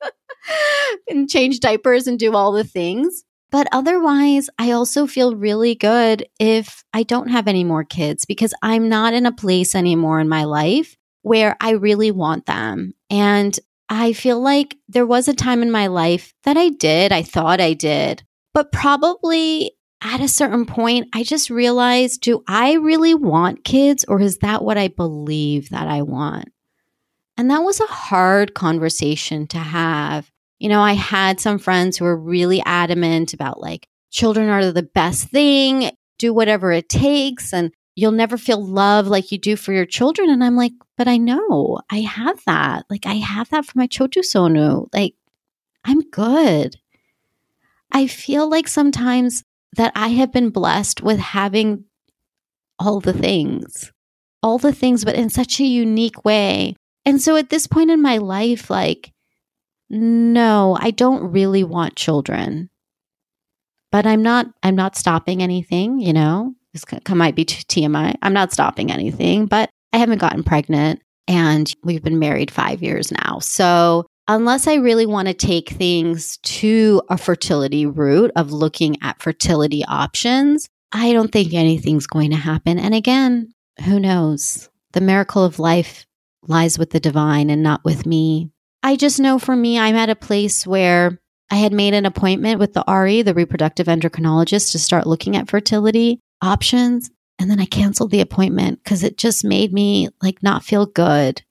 and 1.10 1.28
change 1.28 1.60
diapers 1.60 2.06
and 2.06 2.18
do 2.18 2.34
all 2.34 2.52
the 2.52 2.64
things. 2.64 3.24
But 3.54 3.68
otherwise, 3.70 4.50
I 4.58 4.72
also 4.72 5.06
feel 5.06 5.36
really 5.36 5.76
good 5.76 6.26
if 6.40 6.82
I 6.92 7.04
don't 7.04 7.28
have 7.28 7.46
any 7.46 7.62
more 7.62 7.84
kids 7.84 8.24
because 8.24 8.52
I'm 8.62 8.88
not 8.88 9.14
in 9.14 9.26
a 9.26 9.32
place 9.32 9.76
anymore 9.76 10.18
in 10.18 10.28
my 10.28 10.42
life 10.42 10.96
where 11.22 11.56
I 11.60 11.70
really 11.70 12.10
want 12.10 12.46
them. 12.46 12.94
And 13.10 13.56
I 13.88 14.12
feel 14.12 14.40
like 14.40 14.76
there 14.88 15.06
was 15.06 15.28
a 15.28 15.34
time 15.34 15.62
in 15.62 15.70
my 15.70 15.86
life 15.86 16.34
that 16.42 16.56
I 16.56 16.70
did, 16.70 17.12
I 17.12 17.22
thought 17.22 17.60
I 17.60 17.74
did, 17.74 18.24
but 18.54 18.72
probably 18.72 19.76
at 20.02 20.18
a 20.18 20.26
certain 20.26 20.66
point, 20.66 21.06
I 21.12 21.22
just 21.22 21.48
realized 21.48 22.22
do 22.22 22.42
I 22.48 22.72
really 22.72 23.14
want 23.14 23.62
kids 23.62 24.04
or 24.08 24.20
is 24.20 24.38
that 24.38 24.64
what 24.64 24.78
I 24.78 24.88
believe 24.88 25.70
that 25.70 25.86
I 25.86 26.02
want? 26.02 26.48
And 27.36 27.48
that 27.52 27.62
was 27.62 27.78
a 27.78 27.86
hard 27.86 28.54
conversation 28.54 29.46
to 29.46 29.58
have. 29.58 30.28
You 30.58 30.68
know, 30.68 30.80
I 30.80 30.92
had 30.92 31.40
some 31.40 31.58
friends 31.58 31.96
who 31.96 32.04
were 32.04 32.16
really 32.16 32.62
adamant 32.64 33.34
about 33.34 33.60
like, 33.60 33.88
children 34.10 34.48
are 34.48 34.70
the 34.70 34.82
best 34.82 35.28
thing, 35.28 35.90
do 36.18 36.32
whatever 36.32 36.72
it 36.72 36.88
takes, 36.88 37.52
and 37.52 37.72
you'll 37.96 38.12
never 38.12 38.38
feel 38.38 38.64
love 38.64 39.06
like 39.06 39.32
you 39.32 39.38
do 39.38 39.56
for 39.56 39.72
your 39.72 39.86
children. 39.86 40.30
And 40.30 40.42
I'm 40.42 40.56
like, 40.56 40.72
but 40.96 41.08
I 41.08 41.16
know 41.16 41.80
I 41.90 42.00
have 42.00 42.40
that. 42.46 42.86
Like, 42.88 43.06
I 43.06 43.14
have 43.14 43.50
that 43.50 43.64
for 43.66 43.72
my 43.76 43.86
Chotu 43.88 44.18
Sonu. 44.18 44.86
Like, 44.92 45.14
I'm 45.84 46.00
good. 46.10 46.76
I 47.92 48.06
feel 48.06 48.48
like 48.48 48.68
sometimes 48.68 49.44
that 49.76 49.92
I 49.94 50.08
have 50.08 50.32
been 50.32 50.50
blessed 50.50 51.02
with 51.02 51.18
having 51.18 51.84
all 52.78 53.00
the 53.00 53.12
things, 53.12 53.92
all 54.42 54.58
the 54.58 54.72
things, 54.72 55.04
but 55.04 55.16
in 55.16 55.30
such 55.30 55.60
a 55.60 55.64
unique 55.64 56.24
way. 56.24 56.76
And 57.04 57.20
so 57.20 57.36
at 57.36 57.50
this 57.50 57.66
point 57.66 57.90
in 57.90 58.00
my 58.00 58.18
life, 58.18 58.70
like, 58.70 59.12
no, 59.94 60.76
I 60.80 60.90
don't 60.90 61.32
really 61.32 61.64
want 61.64 61.96
children. 61.96 62.70
But 63.92 64.06
I'm 64.06 64.22
not 64.22 64.46
I'm 64.62 64.74
not 64.74 64.96
stopping 64.96 65.42
anything, 65.42 66.00
you 66.00 66.12
know. 66.12 66.54
This 66.72 66.84
might 67.08 67.36
be 67.36 67.44
TMI. 67.44 68.16
I'm 68.22 68.32
not 68.32 68.52
stopping 68.52 68.90
anything, 68.90 69.46
but 69.46 69.70
I 69.92 69.98
haven't 69.98 70.18
gotten 70.18 70.42
pregnant 70.42 71.00
and 71.28 71.72
we've 71.84 72.02
been 72.02 72.18
married 72.18 72.50
5 72.50 72.82
years 72.82 73.12
now. 73.12 73.38
So 73.38 74.06
unless 74.26 74.66
I 74.66 74.74
really 74.74 75.06
want 75.06 75.28
to 75.28 75.34
take 75.34 75.70
things 75.70 76.38
to 76.38 77.00
a 77.08 77.16
fertility 77.16 77.86
route 77.86 78.32
of 78.34 78.52
looking 78.52 78.96
at 79.02 79.22
fertility 79.22 79.84
options, 79.84 80.68
I 80.90 81.12
don't 81.12 81.30
think 81.30 81.54
anything's 81.54 82.08
going 82.08 82.30
to 82.30 82.36
happen. 82.36 82.78
And 82.78 82.94
again, 82.94 83.52
who 83.84 84.00
knows? 84.00 84.68
The 84.92 85.00
miracle 85.00 85.44
of 85.44 85.58
life 85.58 86.06
lies 86.46 86.78
with 86.78 86.90
the 86.90 87.00
divine 87.00 87.50
and 87.50 87.62
not 87.62 87.84
with 87.84 88.06
me. 88.06 88.50
I 88.84 88.96
just 88.96 89.18
know 89.18 89.38
for 89.38 89.56
me, 89.56 89.78
I'm 89.78 89.96
at 89.96 90.10
a 90.10 90.14
place 90.14 90.66
where 90.66 91.18
I 91.50 91.56
had 91.56 91.72
made 91.72 91.94
an 91.94 92.04
appointment 92.04 92.60
with 92.60 92.74
the 92.74 92.84
RE, 92.86 93.22
the 93.22 93.32
reproductive 93.32 93.86
endocrinologist, 93.86 94.72
to 94.72 94.78
start 94.78 95.06
looking 95.06 95.36
at 95.36 95.48
fertility 95.48 96.20
options. 96.42 97.10
And 97.38 97.50
then 97.50 97.60
I 97.60 97.64
canceled 97.64 98.10
the 98.10 98.20
appointment 98.20 98.84
because 98.84 99.02
it 99.02 99.16
just 99.16 99.42
made 99.42 99.72
me 99.72 100.10
like 100.22 100.42
not 100.42 100.64
feel 100.64 100.84
good. 100.84 101.42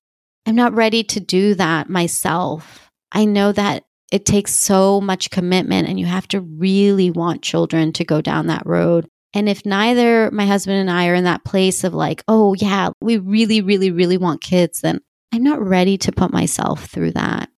I'm 0.45 0.55
not 0.55 0.75
ready 0.75 1.03
to 1.05 1.19
do 1.19 1.55
that 1.55 1.89
myself. 1.89 2.91
I 3.11 3.25
know 3.25 3.51
that 3.51 3.83
it 4.11 4.27
takes 4.27 4.53
so 4.53 5.01
much 5.01 5.31
commitment 5.31 5.87
and 5.87 5.99
you 5.99 6.05
have 6.05 6.27
to 6.29 6.39
really 6.39 7.09
want 7.09 7.41
children 7.41 7.93
to 7.93 8.05
go 8.05 8.21
down 8.21 8.45
that 8.47 8.67
road. 8.67 9.07
And 9.33 9.49
if 9.49 9.65
neither 9.65 10.29
my 10.29 10.45
husband 10.45 10.77
and 10.77 10.91
I 10.91 11.07
are 11.07 11.15
in 11.15 11.23
that 11.23 11.45
place 11.45 11.83
of 11.83 11.95
like, 11.95 12.23
oh, 12.27 12.53
yeah, 12.53 12.91
we 13.01 13.17
really, 13.17 13.61
really, 13.61 13.89
really 13.89 14.17
want 14.17 14.41
kids, 14.41 14.81
then 14.81 14.99
I'm 15.33 15.41
not 15.41 15.65
ready 15.67 15.97
to 15.97 16.11
put 16.11 16.31
myself 16.31 16.85
through 16.85 17.13
that. 17.13 17.49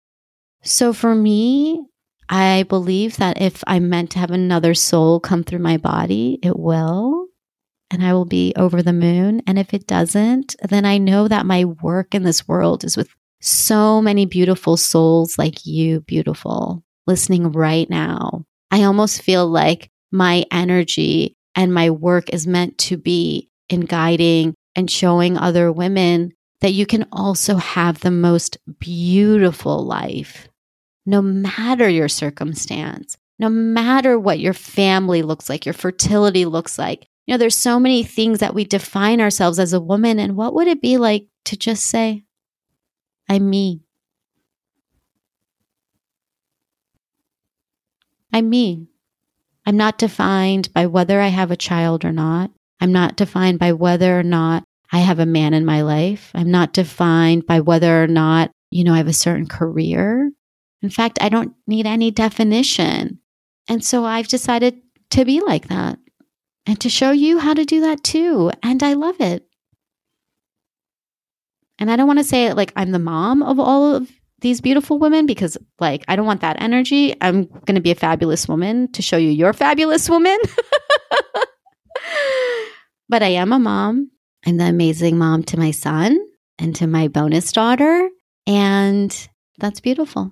So 0.64 0.94
for 0.94 1.14
me, 1.14 1.86
I 2.30 2.64
believe 2.70 3.18
that 3.18 3.42
if 3.42 3.66
I'm 3.68 3.90
meant 3.90 4.12
to 4.12 4.20
have 4.20 4.32
another 4.32 4.74
soul 4.74 5.20
come 5.20 5.44
through 5.44 5.60
my 5.60 5.76
body, 5.76 6.40
it 6.42 6.58
will. 6.58 7.28
And 7.92 8.02
I 8.02 8.14
will 8.14 8.24
be 8.24 8.54
over 8.56 8.82
the 8.82 8.94
moon. 8.94 9.42
And 9.46 9.60
if 9.60 9.74
it 9.74 9.88
doesn't, 9.88 10.56
then 10.70 10.86
I 10.86 11.00
know 11.00 11.28
that 11.28 11.46
my 11.46 11.66
work 11.66 12.16
in 12.16 12.24
this 12.24 12.48
world 12.48 12.86
is 12.86 12.96
with 12.96 13.10
so 13.42 14.02
many 14.02 14.26
beautiful 14.26 14.78
souls 14.78 15.38
like 15.38 15.66
you, 15.66 16.00
beautiful, 16.00 16.82
listening 17.08 17.52
right 17.52 17.90
now. 17.90 18.46
I 18.72 18.84
almost 18.84 19.22
feel 19.22 19.48
like 19.48 19.92
my 20.14 20.46
energy 20.50 21.36
and 21.56 21.74
my 21.74 21.90
work 21.90 22.30
is 22.30 22.48
meant 22.48 22.78
to 22.78 22.96
be 22.96 23.50
in 23.68 23.82
guiding 23.82 24.54
and 24.78 24.90
showing 24.90 25.38
other 25.38 25.74
women 25.74 26.32
that 26.66 26.72
you 26.72 26.88
can 26.88 27.05
also 27.11 27.57
have 27.57 27.99
the 27.99 28.09
most 28.09 28.57
beautiful 28.80 29.86
life, 29.86 30.47
no 31.05 31.22
matter 31.22 31.88
your 31.88 32.09
circumstance, 32.09 33.18
no 33.38 33.49
matter 33.49 34.18
what 34.18 34.39
your 34.39 34.51
family 34.51 35.22
looks 35.22 35.47
like, 35.47 35.63
your 35.68 35.74
fertility 35.74 36.43
looks 36.43 36.80
like. 36.80 37.07
You 37.28 37.34
know, 37.34 37.38
there's 37.38 37.55
so 37.55 37.80
many 37.80 38.01
things 38.01 38.39
that 38.39 38.55
we 38.55 38.66
define 38.66 39.22
ourselves 39.22 39.59
as 39.59 39.74
a 39.74 39.80
woman. 39.80 40.18
And 40.18 40.36
what 40.36 40.55
would 40.55 40.68
it 40.68 40.82
be 40.82 40.97
like 40.97 41.28
to 41.43 41.55
just 41.55 41.86
say, 41.86 42.24
I'm 43.30 43.47
me. 43.47 43.84
I'm 48.34 48.49
me. 48.49 48.88
I'm 49.68 49.78
not 49.78 49.99
defined 49.99 50.74
by 50.74 50.88
whether 50.88 51.22
I 51.22 51.28
have 51.28 51.51
a 51.51 51.55
child 51.55 52.03
or 52.03 52.11
not. 52.11 52.49
I'm 52.82 52.91
not 52.91 53.18
defined 53.18 53.59
by 53.59 53.74
whether 53.74 54.20
or 54.20 54.24
not 54.24 54.63
I 54.92 55.00
have 55.00 55.20
a 55.20 55.26
man 55.26 55.54
in 55.54 55.66
my 55.66 55.82
life. 55.82 56.32
I'm 56.34 56.52
not 56.52 56.74
defined 56.74 57.46
by 57.46 57.60
whether 57.60 58.04
or 58.04 58.08
not, 58.08 58.52
you 58.72 58.84
know, 58.84 58.94
I 58.94 58.98
have 58.98 59.08
a 59.08 59.14
certain 59.14 59.48
career. 59.48 60.32
In 60.82 60.90
fact, 60.90 61.18
I 61.22 61.30
don't 61.30 61.54
need 61.68 61.86
any 61.86 62.12
definition. 62.12 63.20
And 63.68 63.84
so 63.84 64.06
I've 64.06 64.28
decided 64.28 64.82
to 65.12 65.26
be 65.26 65.42
like 65.42 65.68
that 65.70 65.98
and 66.66 66.80
to 66.82 66.90
show 66.90 67.12
you 67.12 67.40
how 67.40 67.54
to 67.54 67.66
do 67.66 67.82
that 67.82 68.04
too. 68.04 68.52
And 68.62 68.84
I 68.84 68.94
love 68.94 69.20
it. 69.20 69.48
And 71.80 71.92
I 71.92 71.96
don't 71.96 72.08
want 72.08 72.20
to 72.20 72.26
say 72.26 72.54
like 72.54 72.72
I'm 72.76 72.92
the 72.92 73.00
mom 73.00 73.44
of 73.44 73.60
all 73.60 73.96
of 73.96 74.10
these 74.42 74.62
beautiful 74.62 75.00
women 75.00 75.26
because 75.26 75.58
like 75.80 76.06
I 76.08 76.16
don't 76.16 76.26
want 76.26 76.42
that 76.42 76.62
energy. 76.62 77.16
I'm 77.22 77.46
going 77.46 77.76
to 77.76 77.82
be 77.82 77.92
a 77.92 77.96
fabulous 77.96 78.48
woman 78.48 78.92
to 78.94 79.02
show 79.02 79.18
you 79.18 79.30
you're 79.30 79.54
fabulous 79.54 80.10
woman. 80.10 80.38
but 83.10 83.24
I 83.24 83.30
am 83.30 83.52
a 83.52 83.60
mom. 83.60 84.12
I'm 84.46 84.58
the 84.58 84.66
amazing 84.66 85.18
mom 85.18 85.43
to 85.43 85.58
my 85.58 85.72
son 85.72 86.18
and 86.60 86.76
to 86.76 86.88
my 86.88 87.08
bonus 87.08 87.52
daughter 87.52 88.10
and 88.48 89.30
that's 89.58 89.80
beautiful. 89.80 90.32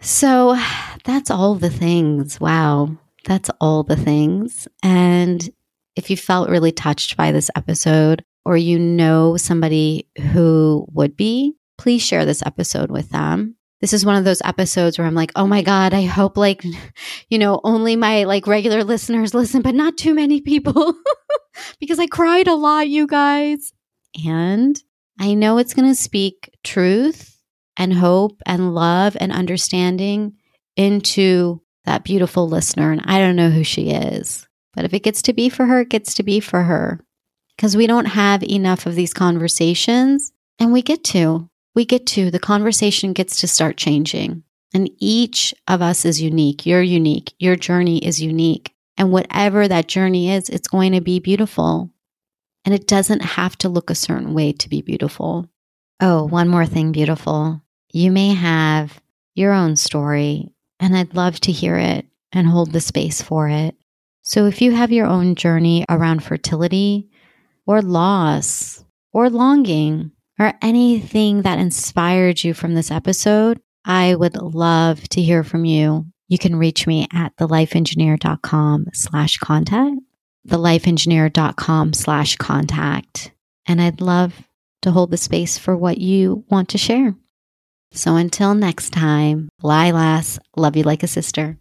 So 0.00 0.58
that's 1.04 1.30
all 1.30 1.54
the 1.54 1.70
things. 1.70 2.40
Wow. 2.40 2.96
That's 3.24 3.50
all 3.60 3.82
the 3.82 3.96
things. 3.96 4.66
And 4.82 5.48
if 5.94 6.10
you 6.10 6.16
felt 6.16 6.48
really 6.48 6.72
touched 6.72 7.16
by 7.16 7.32
this 7.32 7.50
episode, 7.54 8.24
or 8.44 8.56
you 8.56 8.78
know 8.78 9.36
somebody 9.36 10.08
who 10.32 10.86
would 10.92 11.16
be, 11.16 11.54
please 11.78 12.02
share 12.02 12.24
this 12.24 12.42
episode 12.44 12.90
with 12.90 13.10
them. 13.10 13.56
This 13.80 13.92
is 13.92 14.04
one 14.04 14.16
of 14.16 14.24
those 14.24 14.42
episodes 14.44 14.98
where 14.98 15.06
I'm 15.06 15.14
like, 15.14 15.32
"Oh 15.36 15.46
my 15.46 15.62
god, 15.62 15.94
I 15.94 16.04
hope 16.04 16.36
like 16.36 16.64
you 17.28 17.38
know, 17.38 17.60
only 17.64 17.96
my 17.96 18.24
like 18.24 18.46
regular 18.46 18.84
listeners 18.84 19.34
listen, 19.34 19.62
but 19.62 19.74
not 19.74 19.96
too 19.96 20.14
many 20.14 20.40
people." 20.40 20.94
because 21.80 21.98
I 21.98 22.06
cried 22.06 22.46
a 22.46 22.54
lot, 22.54 22.88
you 22.88 23.06
guys. 23.06 23.72
And 24.26 24.80
I 25.18 25.34
know 25.34 25.58
it's 25.58 25.74
going 25.74 25.88
to 25.88 25.94
speak 25.94 26.56
truth 26.62 27.36
and 27.76 27.92
hope 27.92 28.40
and 28.46 28.74
love 28.74 29.16
and 29.18 29.32
understanding 29.32 30.34
into 30.76 31.60
that 31.84 32.04
beautiful 32.04 32.48
listener. 32.48 32.92
And 32.92 33.02
I 33.04 33.18
don't 33.18 33.36
know 33.36 33.50
who 33.50 33.64
she 33.64 33.90
is, 33.90 34.46
but 34.74 34.84
if 34.84 34.94
it 34.94 35.02
gets 35.02 35.22
to 35.22 35.32
be 35.32 35.48
for 35.48 35.66
her, 35.66 35.80
it 35.80 35.88
gets 35.88 36.14
to 36.14 36.22
be 36.22 36.40
for 36.40 36.62
her 36.62 37.00
because 37.56 37.76
we 37.76 37.86
don't 37.86 38.06
have 38.06 38.42
enough 38.42 38.86
of 38.86 38.94
these 38.94 39.12
conversations. 39.12 40.32
And 40.58 40.72
we 40.72 40.82
get 40.82 41.04
to, 41.04 41.48
we 41.74 41.84
get 41.84 42.06
to, 42.08 42.30
the 42.30 42.38
conversation 42.38 43.12
gets 43.12 43.40
to 43.40 43.48
start 43.48 43.76
changing. 43.76 44.42
And 44.72 44.90
each 44.98 45.54
of 45.68 45.82
us 45.82 46.04
is 46.04 46.22
unique. 46.22 46.64
You're 46.64 46.82
unique. 46.82 47.34
Your 47.38 47.56
journey 47.56 47.98
is 47.98 48.22
unique. 48.22 48.72
And 49.00 49.10
whatever 49.10 49.66
that 49.66 49.88
journey 49.88 50.30
is, 50.30 50.50
it's 50.50 50.68
going 50.68 50.92
to 50.92 51.00
be 51.00 51.20
beautiful. 51.20 51.90
And 52.66 52.74
it 52.74 52.86
doesn't 52.86 53.22
have 53.22 53.56
to 53.58 53.70
look 53.70 53.88
a 53.88 53.94
certain 53.94 54.34
way 54.34 54.52
to 54.52 54.68
be 54.68 54.82
beautiful. 54.82 55.48
Oh, 56.00 56.26
one 56.26 56.48
more 56.48 56.66
thing, 56.66 56.92
beautiful. 56.92 57.62
You 57.94 58.10
may 58.10 58.34
have 58.34 59.00
your 59.34 59.54
own 59.54 59.76
story, 59.76 60.52
and 60.78 60.94
I'd 60.94 61.14
love 61.14 61.40
to 61.40 61.50
hear 61.50 61.78
it 61.78 62.04
and 62.30 62.46
hold 62.46 62.72
the 62.72 62.80
space 62.82 63.22
for 63.22 63.48
it. 63.48 63.74
So 64.20 64.44
if 64.44 64.60
you 64.60 64.72
have 64.72 64.92
your 64.92 65.06
own 65.06 65.34
journey 65.34 65.86
around 65.88 66.22
fertility, 66.22 67.08
or 67.66 67.80
loss 67.80 68.84
or 69.14 69.30
longing 69.30 70.10
or 70.38 70.52
anything 70.60 71.40
that 71.42 71.58
inspired 71.58 72.44
you 72.44 72.52
from 72.52 72.74
this 72.74 72.90
episode, 72.90 73.62
I 73.82 74.14
would 74.14 74.36
love 74.36 75.08
to 75.08 75.22
hear 75.22 75.42
from 75.42 75.64
you. 75.64 76.04
You 76.30 76.38
can 76.38 76.54
reach 76.54 76.86
me 76.86 77.08
at 77.12 77.36
thelifeengineer.com 77.36 78.86
slash 78.94 79.38
contact, 79.38 79.96
thelifeengineer.com 80.48 81.92
slash 81.92 82.36
contact. 82.36 83.32
And 83.66 83.82
I'd 83.82 84.00
love 84.00 84.40
to 84.82 84.92
hold 84.92 85.10
the 85.10 85.16
space 85.16 85.58
for 85.58 85.76
what 85.76 85.98
you 85.98 86.44
want 86.48 86.68
to 86.70 86.78
share. 86.78 87.16
So 87.92 88.14
until 88.14 88.54
next 88.54 88.90
time, 88.90 89.48
Lilas, 89.60 90.38
love 90.56 90.76
you 90.76 90.84
like 90.84 91.02
a 91.02 91.08
sister. 91.08 91.58